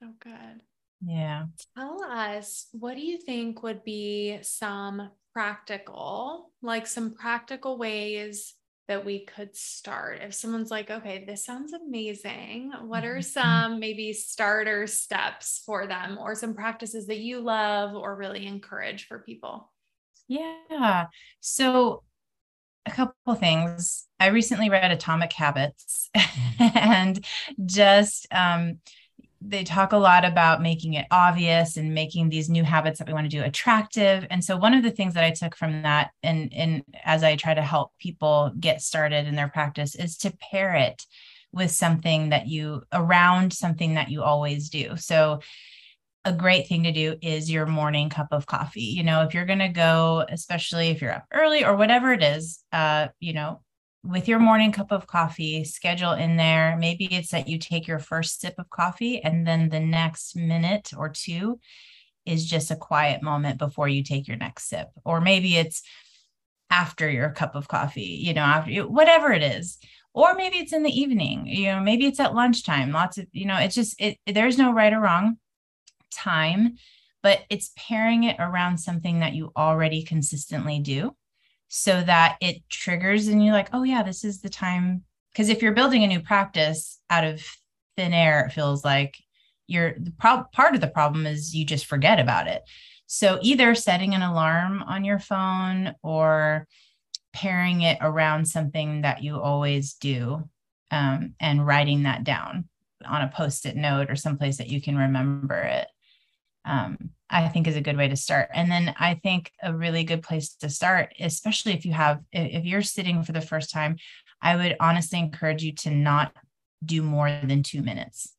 [0.00, 0.62] So good.
[1.06, 1.44] Yeah.
[1.76, 8.54] Tell us, what do you think would be some practical, like some practical ways
[8.88, 10.20] that we could start?
[10.22, 13.20] If someone's like, okay, this sounds amazing, what are mm-hmm.
[13.20, 19.06] some maybe starter steps for them or some practices that you love or really encourage
[19.06, 19.70] for people?
[20.28, 21.06] Yeah.
[21.40, 22.02] So
[22.86, 24.06] a couple things.
[24.20, 26.10] I recently read Atomic Habits
[26.58, 27.24] and
[27.64, 28.78] just um,
[29.40, 33.14] they talk a lot about making it obvious and making these new habits that we
[33.14, 34.26] want to do attractive.
[34.30, 37.36] And so one of the things that I took from that and, and as I
[37.36, 41.02] try to help people get started in their practice is to pair it
[41.52, 44.96] with something that you around something that you always do.
[44.96, 45.40] So
[46.24, 48.80] a great thing to do is your morning cup of coffee.
[48.80, 52.22] You know, if you're going to go, especially if you're up early or whatever it
[52.22, 53.60] is, uh, you know,
[54.04, 56.76] with your morning cup of coffee, schedule in there.
[56.78, 60.90] Maybe it's that you take your first sip of coffee and then the next minute
[60.96, 61.58] or two
[62.26, 64.88] is just a quiet moment before you take your next sip.
[65.04, 65.82] Or maybe it's
[66.70, 69.78] after your cup of coffee, you know, after you, whatever it is.
[70.12, 72.92] Or maybe it's in the evening, you know, maybe it's at lunchtime.
[72.92, 75.38] Lots of, you know, it's just, it, there's no right or wrong
[76.14, 76.76] time,
[77.22, 81.14] but it's pairing it around something that you already consistently do
[81.68, 85.02] so that it triggers and you're like, oh, yeah, this is the time.
[85.32, 87.44] Because if you're building a new practice out of
[87.96, 89.16] thin air, it feels like
[89.66, 92.62] you're the pro- part of the problem is you just forget about it.
[93.06, 96.66] So either setting an alarm on your phone or
[97.32, 100.48] pairing it around something that you always do
[100.90, 102.68] um, and writing that down
[103.04, 105.88] on a post-it note or someplace that you can remember it
[106.64, 106.96] um,
[107.30, 108.48] I think is a good way to start.
[108.54, 112.64] And then I think a really good place to start, especially if you have, if
[112.64, 113.96] you're sitting for the first time,
[114.40, 116.32] I would honestly encourage you to not
[116.84, 118.34] do more than two minutes,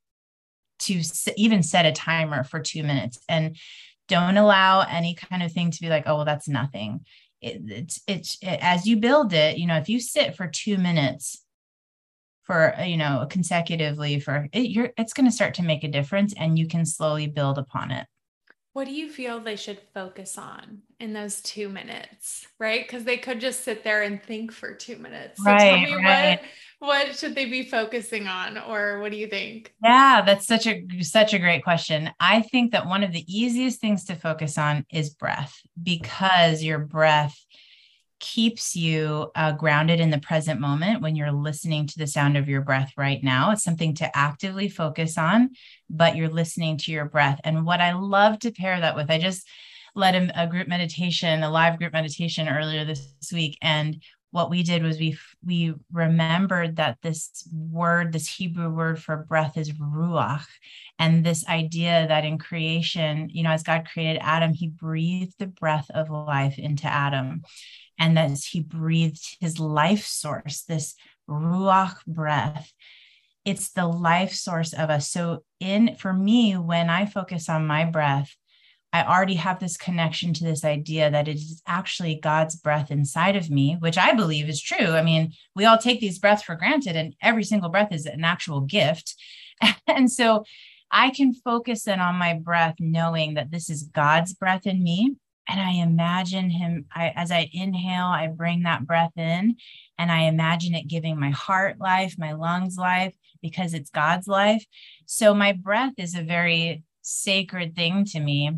[0.80, 1.02] to
[1.36, 3.58] even set a timer for two minutes and
[4.08, 7.06] don't allow any kind of thing to be like, oh, well, that's nothing.
[7.42, 10.78] It, it's, it's, it, as you build it, you know, if you sit for two
[10.78, 11.42] minutes,
[12.44, 16.32] for you know consecutively for it, you're it's going to start to make a difference
[16.38, 18.06] and you can slowly build upon it
[18.76, 22.86] what do you feel they should focus on in those two minutes right?
[22.86, 25.42] Because they could just sit there and think for two minutes.
[25.42, 26.40] So right, right.
[26.80, 29.74] what what should they be focusing on or what do you think?
[29.82, 32.12] Yeah that's such a such a great question.
[32.20, 36.80] I think that one of the easiest things to focus on is breath because your
[36.80, 37.38] breath
[38.26, 42.50] keeps you uh, grounded in the present moment when you're listening to the sound of
[42.50, 43.52] your breath right now.
[43.52, 45.52] It's something to actively focus on,
[45.92, 47.40] but you're listening to your breath.
[47.44, 49.48] And what I love to pair that with, I just
[49.94, 54.02] led a, a group meditation, a live group meditation earlier this week, and
[54.32, 59.58] what we did was we we remembered that this word this hebrew word for breath
[59.58, 60.44] is ruach
[61.00, 65.48] and this idea that in creation you know as god created adam he breathed the
[65.48, 67.44] breath of life into adam
[67.98, 70.96] and that he breathed his life source, this
[71.30, 72.72] ruach breath.
[73.44, 75.10] It's the life source of us.
[75.10, 78.36] So, in for me, when I focus on my breath,
[78.92, 83.36] I already have this connection to this idea that it is actually God's breath inside
[83.36, 84.92] of me, which I believe is true.
[84.92, 88.24] I mean, we all take these breaths for granted, and every single breath is an
[88.24, 89.16] actual gift.
[89.88, 90.44] And so
[90.92, 95.16] I can focus then on my breath, knowing that this is God's breath in me
[95.48, 99.58] and I imagine him I, as I inhale, I bring that breath in
[99.98, 104.66] and I imagine it giving my heart life, my lungs life, because it's God's life.
[105.06, 108.52] So my breath is a very sacred thing to me.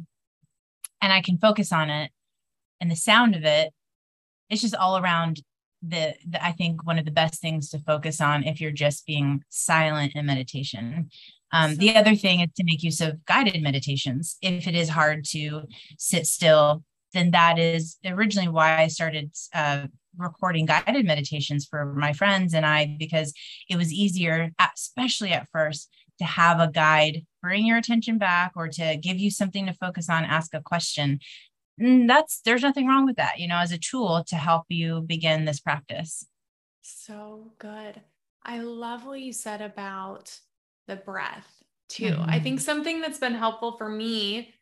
[1.01, 2.11] And I can focus on it
[2.79, 3.73] and the sound of it.
[4.49, 5.41] It's just all around
[5.81, 9.05] the, the I think one of the best things to focus on if you're just
[9.05, 11.09] being silent in meditation.
[11.51, 14.37] Um, the other thing is to make use of guided meditations.
[14.41, 15.63] If it is hard to
[15.97, 16.83] sit still,
[17.13, 19.87] then that is originally why I started uh,
[20.17, 23.33] recording guided meditations for my friends and I, because
[23.69, 25.89] it was easier, especially at first,
[26.19, 30.09] to have a guide bring your attention back or to give you something to focus
[30.09, 31.19] on, ask a question.
[31.79, 34.65] And mm, that's there's nothing wrong with that, you know, as a tool to help
[34.69, 36.25] you begin this practice.
[36.81, 38.01] So good.
[38.43, 40.39] I love what you said about
[40.87, 41.47] the breath
[41.89, 42.05] too.
[42.05, 42.29] Mm-hmm.
[42.29, 44.53] I think something that's been helpful for me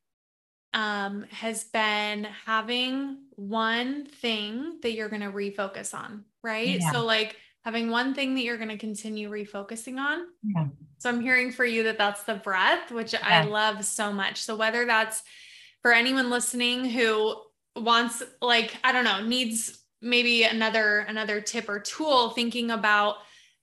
[0.73, 6.81] um, has been having one thing that you're going to refocus on, right?
[6.81, 6.91] Yeah.
[6.91, 10.25] So, like having one thing that you're going to continue refocusing on.
[10.43, 10.65] Yeah.
[10.97, 13.21] So, I'm hearing for you that that's the breath, which yeah.
[13.23, 14.41] I love so much.
[14.41, 15.23] So, whether that's
[15.81, 17.35] for anyone listening who
[17.77, 23.15] wants, like, I don't know, needs maybe another another tip or tool thinking about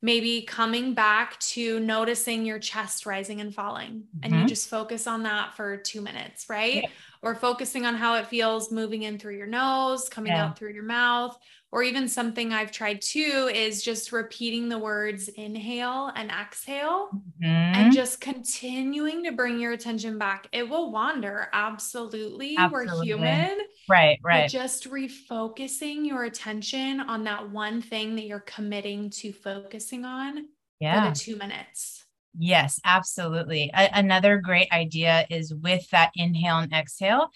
[0.03, 4.19] maybe coming back to noticing your chest rising and falling mm-hmm.
[4.25, 4.49] and you mm-hmm.
[4.49, 6.89] just focus on that for two minutes right yeah.
[7.23, 10.47] or focusing on how it feels moving in through your nose coming yeah.
[10.47, 11.39] out through your mouth
[11.73, 17.45] or even something i've tried too is just repeating the words inhale and exhale mm-hmm.
[17.45, 22.97] and just continuing to bring your attention back it will wander absolutely, absolutely.
[22.97, 23.59] we're human
[23.89, 24.49] Right, right.
[24.49, 30.47] Just refocusing your attention on that one thing that you're committing to focusing on
[30.81, 31.05] yeah.
[31.05, 32.05] for the two minutes.
[32.39, 33.71] Yes, absolutely.
[33.75, 37.29] A- another great idea is with that inhale and exhale.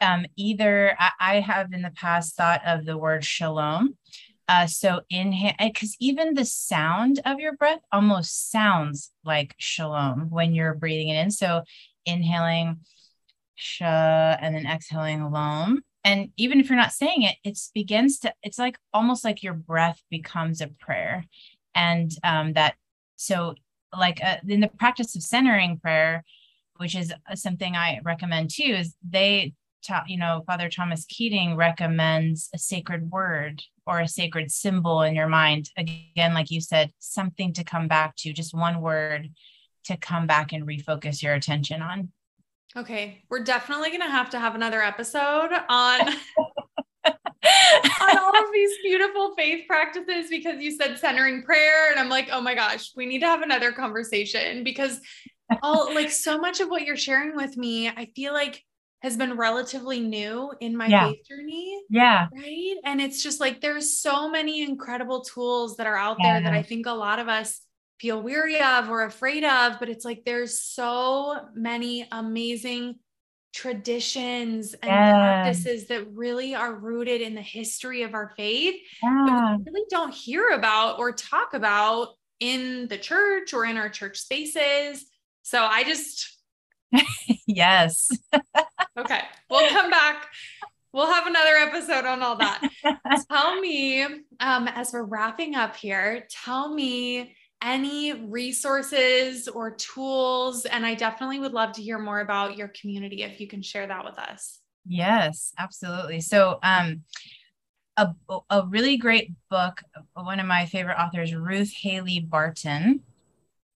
[0.00, 3.96] Um, either I-, I have in the past thought of the word shalom.
[4.46, 10.54] Uh, so inhale, because even the sound of your breath almost sounds like shalom when
[10.54, 11.30] you're breathing it in.
[11.30, 11.62] So
[12.04, 12.80] inhaling,
[13.54, 15.80] sh, and then exhaling lom.
[16.04, 19.54] And even if you're not saying it, it begins to, it's like almost like your
[19.54, 21.24] breath becomes a prayer.
[21.74, 22.74] And um, that,
[23.16, 23.54] so
[23.96, 26.22] like uh, in the practice of centering prayer,
[26.76, 29.54] which is uh, something I recommend too, is they
[30.06, 35.28] you know, Father Thomas Keating recommends a sacred word or a sacred symbol in your
[35.28, 35.70] mind.
[35.76, 39.30] Again, like you said, something to come back to, just one word
[39.84, 42.10] to come back and refocus your attention on.
[42.76, 46.00] Okay, we're definitely going to have to have another episode on
[47.06, 52.28] on all of these beautiful faith practices because you said centering prayer and I'm like,
[52.32, 55.00] "Oh my gosh, we need to have another conversation because
[55.62, 58.64] all like so much of what you're sharing with me, I feel like
[59.04, 61.08] has been relatively new in my yeah.
[61.08, 61.78] faith journey.
[61.90, 62.26] Yeah.
[62.32, 62.76] Right?
[62.84, 66.40] And it's just like there's so many incredible tools that are out yeah.
[66.40, 67.60] there that I think a lot of us
[68.00, 72.96] feel weary of or afraid of but it's like there's so many amazing
[73.52, 75.12] traditions and yeah.
[75.12, 79.24] practices that really are rooted in the history of our faith yeah.
[79.26, 82.08] that we really don't hear about or talk about
[82.40, 85.06] in the church or in our church spaces
[85.42, 86.36] so i just
[87.46, 88.10] yes
[88.98, 89.20] okay
[89.50, 90.28] we'll come back
[90.92, 92.60] we'll have another episode on all that
[93.30, 94.02] tell me
[94.40, 97.34] um as we're wrapping up here tell me
[97.64, 100.66] any resources or tools.
[100.66, 103.86] And I definitely would love to hear more about your community if you can share
[103.86, 104.60] that with us.
[104.86, 106.20] Yes, absolutely.
[106.20, 107.02] So, um,
[107.96, 108.12] a,
[108.50, 109.80] a really great book,
[110.14, 113.00] one of my favorite authors, Ruth Haley Barton.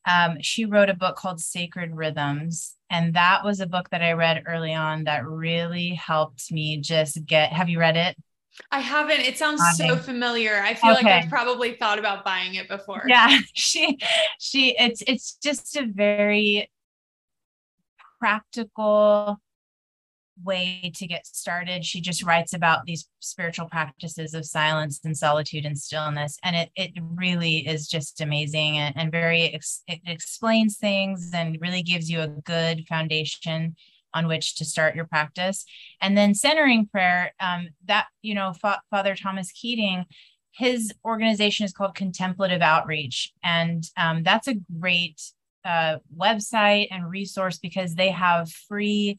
[0.04, 2.74] Um, she wrote a book called Sacred Rhythms.
[2.90, 7.24] And that was a book that I read early on that really helped me just
[7.26, 7.52] get.
[7.52, 8.16] Have you read it?
[8.70, 9.20] I haven't.
[9.20, 10.60] It sounds so familiar.
[10.60, 11.04] I feel okay.
[11.04, 13.04] like I've probably thought about buying it before.
[13.06, 13.98] Yeah, she
[14.38, 16.70] she it's it's just a very
[18.18, 19.40] practical
[20.44, 21.84] way to get started.
[21.84, 26.38] She just writes about these spiritual practices of silence and solitude and stillness.
[26.42, 31.58] And it, it really is just amazing and, and very, ex- it explains things and
[31.60, 33.76] really gives you a good foundation
[34.14, 35.64] on which to start your practice.
[36.00, 40.04] And then centering prayer, um, that, you know, Fa- Father Thomas Keating,
[40.52, 43.32] his organization is called Contemplative Outreach.
[43.42, 45.20] And um, that's a great
[45.64, 49.18] uh, website and resource because they have free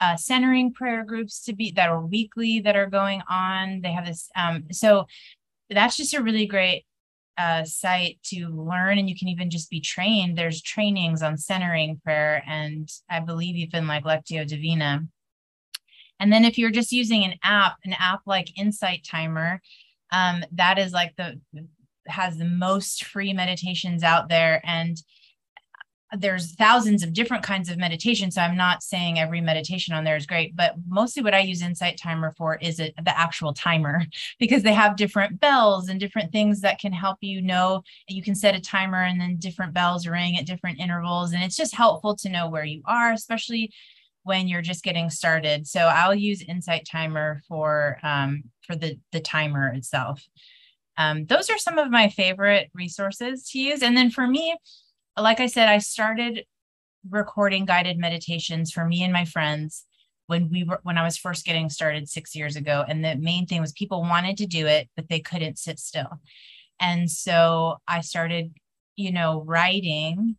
[0.00, 3.80] uh, centering prayer groups to be that are weekly that are going on.
[3.82, 4.30] They have this.
[4.36, 5.06] Um, so
[5.70, 6.84] that's just a really great
[7.38, 10.36] uh, site to learn, and you can even just be trained.
[10.36, 15.06] There's trainings on centering prayer, and I believe even like Lectio Divina.
[16.18, 19.60] And then if you're just using an app, an app like Insight Timer,
[20.12, 21.40] um, that is like the
[22.06, 24.96] has the most free meditations out there, and
[26.12, 30.16] there's thousands of different kinds of meditation so i'm not saying every meditation on there
[30.16, 34.04] is great but mostly what i use insight timer for is it the actual timer
[34.38, 38.34] because they have different bells and different things that can help you know you can
[38.34, 42.14] set a timer and then different bells ring at different intervals and it's just helpful
[42.14, 43.70] to know where you are especially
[44.26, 45.68] when you're just getting started.
[45.68, 50.26] So i'll use insight timer for um, for the the timer itself.
[50.98, 54.56] Um, those are some of my favorite resources to use and then for me
[55.16, 56.44] like I said, I started
[57.08, 59.84] recording guided meditations for me and my friends
[60.26, 63.46] when we were when I was first getting started 6 years ago and the main
[63.46, 66.20] thing was people wanted to do it but they couldn't sit still.
[66.80, 68.52] And so I started,
[68.96, 70.36] you know, writing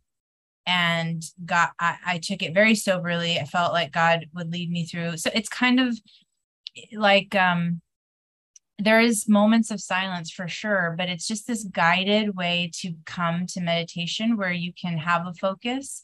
[0.66, 3.38] and got I, I took it very soberly.
[3.38, 5.16] I felt like God would lead me through.
[5.16, 5.98] So it's kind of
[6.92, 7.80] like um
[8.78, 13.46] there is moments of silence for sure but it's just this guided way to come
[13.46, 16.02] to meditation where you can have a focus.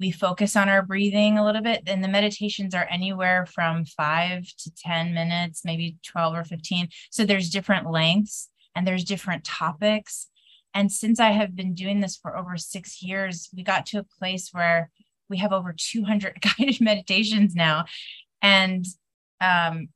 [0.00, 4.44] We focus on our breathing a little bit and the meditations are anywhere from 5
[4.58, 10.28] to 10 minutes maybe 12 or 15 so there's different lengths and there's different topics.
[10.74, 14.04] And since i have been doing this for over 6 years we got to a
[14.18, 14.90] place where
[15.28, 17.84] we have over 200 guided meditations now.
[18.40, 18.86] And
[19.40, 19.88] um,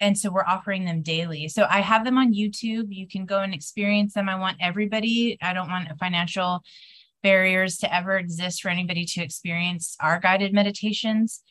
[0.00, 1.48] and so we're offering them daily.
[1.48, 2.86] So i have them on youtube.
[2.88, 4.28] You can go and experience them.
[4.28, 6.62] I want everybody i don't want financial
[7.24, 11.42] barriers to ever exist for anybody to experience our guided meditations.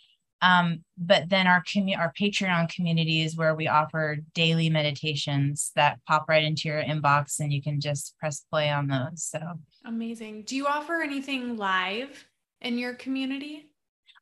[0.41, 5.99] Um, but then our commu- our patreon community is where we offer daily meditations that
[6.05, 9.39] pop right into your inbox and you can just press play on those so.
[9.85, 10.43] Amazing.
[10.43, 12.25] Do you offer anything live
[12.61, 13.69] in your community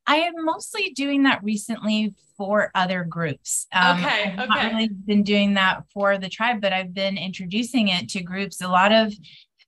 [0.08, 3.68] I am mostly doing that recently for other groups.
[3.72, 4.36] Um, okay.
[4.38, 4.68] I've okay.
[4.68, 8.62] really been doing that for the tribe, but I've been introducing it to groups.
[8.62, 9.14] A lot of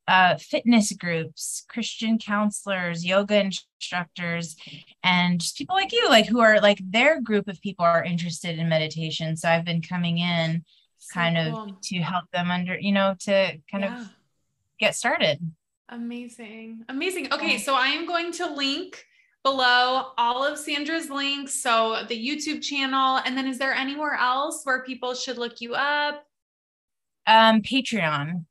[0.08, 4.56] uh, fitness groups, Christian counselors, yoga instructors,
[5.04, 8.58] and just people like you, like who are like their group of people are interested
[8.58, 9.38] in meditation.
[9.38, 10.66] So I've been coming in
[10.98, 11.64] so kind cool.
[11.64, 14.02] of to help them under, you know, to kind yeah.
[14.02, 14.10] of
[14.80, 15.40] get started.
[15.90, 16.86] Amazing.
[16.90, 17.32] Amazing.
[17.32, 17.58] Okay.
[17.60, 19.06] So I am going to link
[19.44, 21.62] below all of Sandra's links.
[21.62, 23.18] So the YouTube channel.
[23.26, 26.26] And then is there anywhere else where people should look you up?
[27.28, 28.46] Um, Patreon.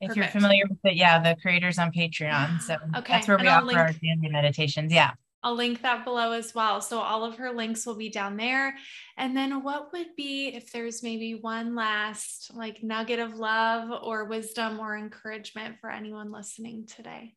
[0.00, 0.16] If Perfect.
[0.16, 2.60] you're familiar with it, yeah, the creators on Patreon.
[2.66, 3.12] So okay.
[3.12, 4.92] that's where we offer link, our daily meditations.
[4.92, 5.12] Yeah.
[5.44, 6.80] I'll link that below as well.
[6.80, 8.74] So all of her links will be down there.
[9.16, 14.24] And then what would be if there's maybe one last like nugget of love or
[14.24, 17.34] wisdom or encouragement for anyone listening today?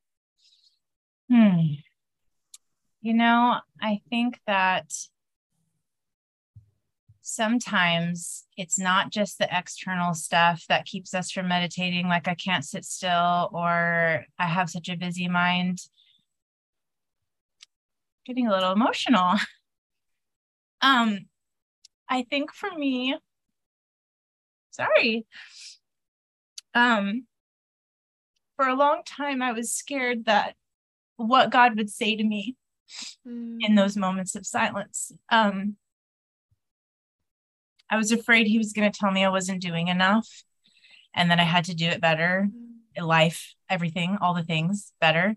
[1.32, 1.76] Hmm.
[3.06, 4.91] You know, I think that
[7.22, 12.66] sometimes it's not just the external stuff that keeps us from meditating, like I can't
[12.66, 15.82] sit still or I have such a busy mind.
[18.26, 19.36] Getting a little emotional.
[20.82, 21.28] Um,
[22.08, 23.18] I think for me,
[24.70, 25.26] sorry.
[26.76, 27.26] Um,
[28.56, 30.56] for a long time, I was scared that
[31.18, 32.56] what God would say to me
[33.28, 33.58] mm.
[33.60, 35.12] in those moments of silence.
[35.32, 35.76] Um,
[37.90, 40.28] I was afraid he was going to tell me I wasn't doing enough
[41.14, 42.48] and that I had to do it better.
[42.98, 43.06] Mm.
[43.06, 45.36] life, everything, all the things better.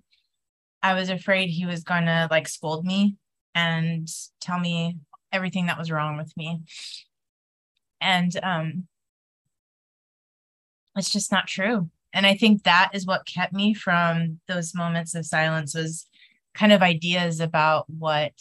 [0.82, 3.16] I was afraid he was going to like scold me
[3.54, 4.08] and
[4.40, 4.96] tell me
[5.32, 6.62] everything that was wrong with me.
[8.00, 8.86] And um
[10.96, 11.90] it's just not true.
[12.12, 16.06] And I think that is what kept me from those moments of silence was
[16.58, 18.32] kind of ideas about what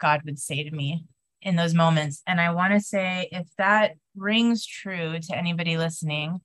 [0.00, 1.04] God would say to me
[1.40, 2.22] in those moments.
[2.26, 6.40] And I want to say if that rings true to anybody listening,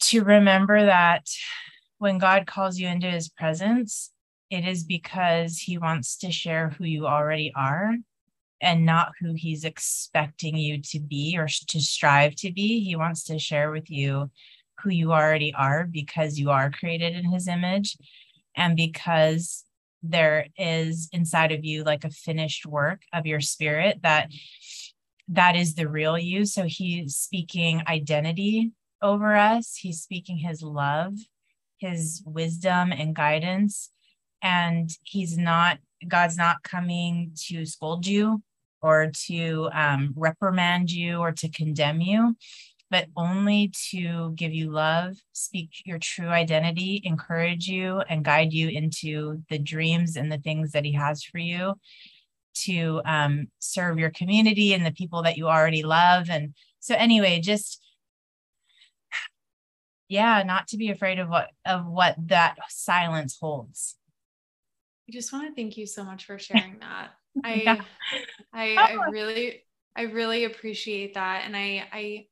[0.00, 1.26] to remember that
[1.98, 4.10] when God calls you into his presence,
[4.50, 7.94] it is because he wants to share who you already are
[8.60, 12.82] and not who he's expecting you to be or to strive to be.
[12.84, 14.30] He wants to share with you
[14.82, 17.96] who you already are because you are created in his image
[18.56, 19.64] and because
[20.02, 24.30] there is inside of you like a finished work of your spirit that
[25.28, 26.44] that is the real you.
[26.44, 29.76] So he's speaking identity over us.
[29.76, 31.14] He's speaking his love
[31.80, 33.90] his wisdom and guidance.
[34.42, 35.78] And he's not
[36.08, 38.42] god's not coming to scold you
[38.80, 42.36] or to um, reprimand you or to condemn you
[42.90, 48.68] but only to give you love, speak your true identity, encourage you, and guide you
[48.68, 51.74] into the dreams and the things that He has for you
[52.52, 56.28] to um, serve your community and the people that you already love.
[56.28, 57.80] And so, anyway, just
[60.08, 63.96] yeah, not to be afraid of what of what that silence holds.
[65.08, 67.10] I just want to thank you so much for sharing that.
[67.44, 67.80] I, yeah.
[68.52, 69.62] I, I really,
[69.94, 72.26] I really appreciate that, and I, I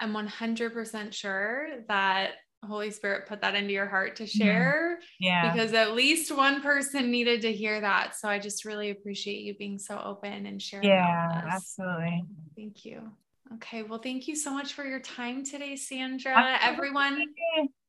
[0.00, 2.30] I'm 100% sure that
[2.64, 4.98] Holy Spirit put that into your heart to share.
[5.20, 5.52] Yeah.
[5.52, 8.16] Because at least one person needed to hear that.
[8.16, 10.88] So I just really appreciate you being so open and sharing.
[10.88, 12.24] Yeah, absolutely.
[12.56, 13.12] Thank you.
[13.54, 13.82] Okay.
[13.82, 16.34] Well, thank you so much for your time today, Sandra.
[16.36, 16.74] Absolutely.
[16.74, 17.24] Everyone,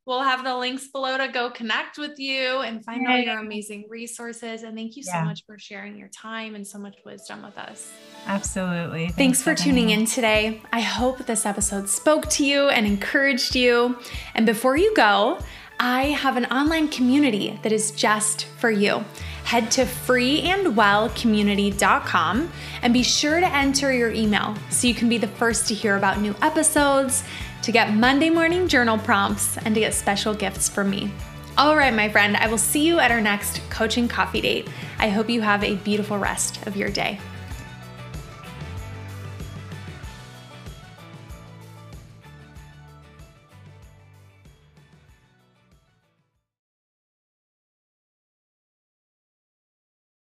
[0.09, 3.85] we'll have the links below to go connect with you and find all your amazing
[3.87, 4.63] resources.
[4.63, 5.23] And thank you so yeah.
[5.23, 7.91] much for sharing your time and so much wisdom with us.
[8.25, 9.09] Absolutely.
[9.09, 10.63] Thanks, Thanks for tuning in today.
[10.73, 13.99] I hope this episode spoke to you and encouraged you.
[14.33, 15.37] And before you go,
[15.79, 19.05] I have an online community that is just for you.
[19.43, 22.51] Head to freeandwellcommunity.com
[22.81, 25.95] and be sure to enter your email so you can be the first to hear
[25.95, 27.23] about new episodes,
[27.61, 31.11] to get Monday morning journal prompts, and to get special gifts from me.
[31.57, 34.69] All right, my friend, I will see you at our next coaching coffee date.
[34.97, 37.19] I hope you have a beautiful rest of your day.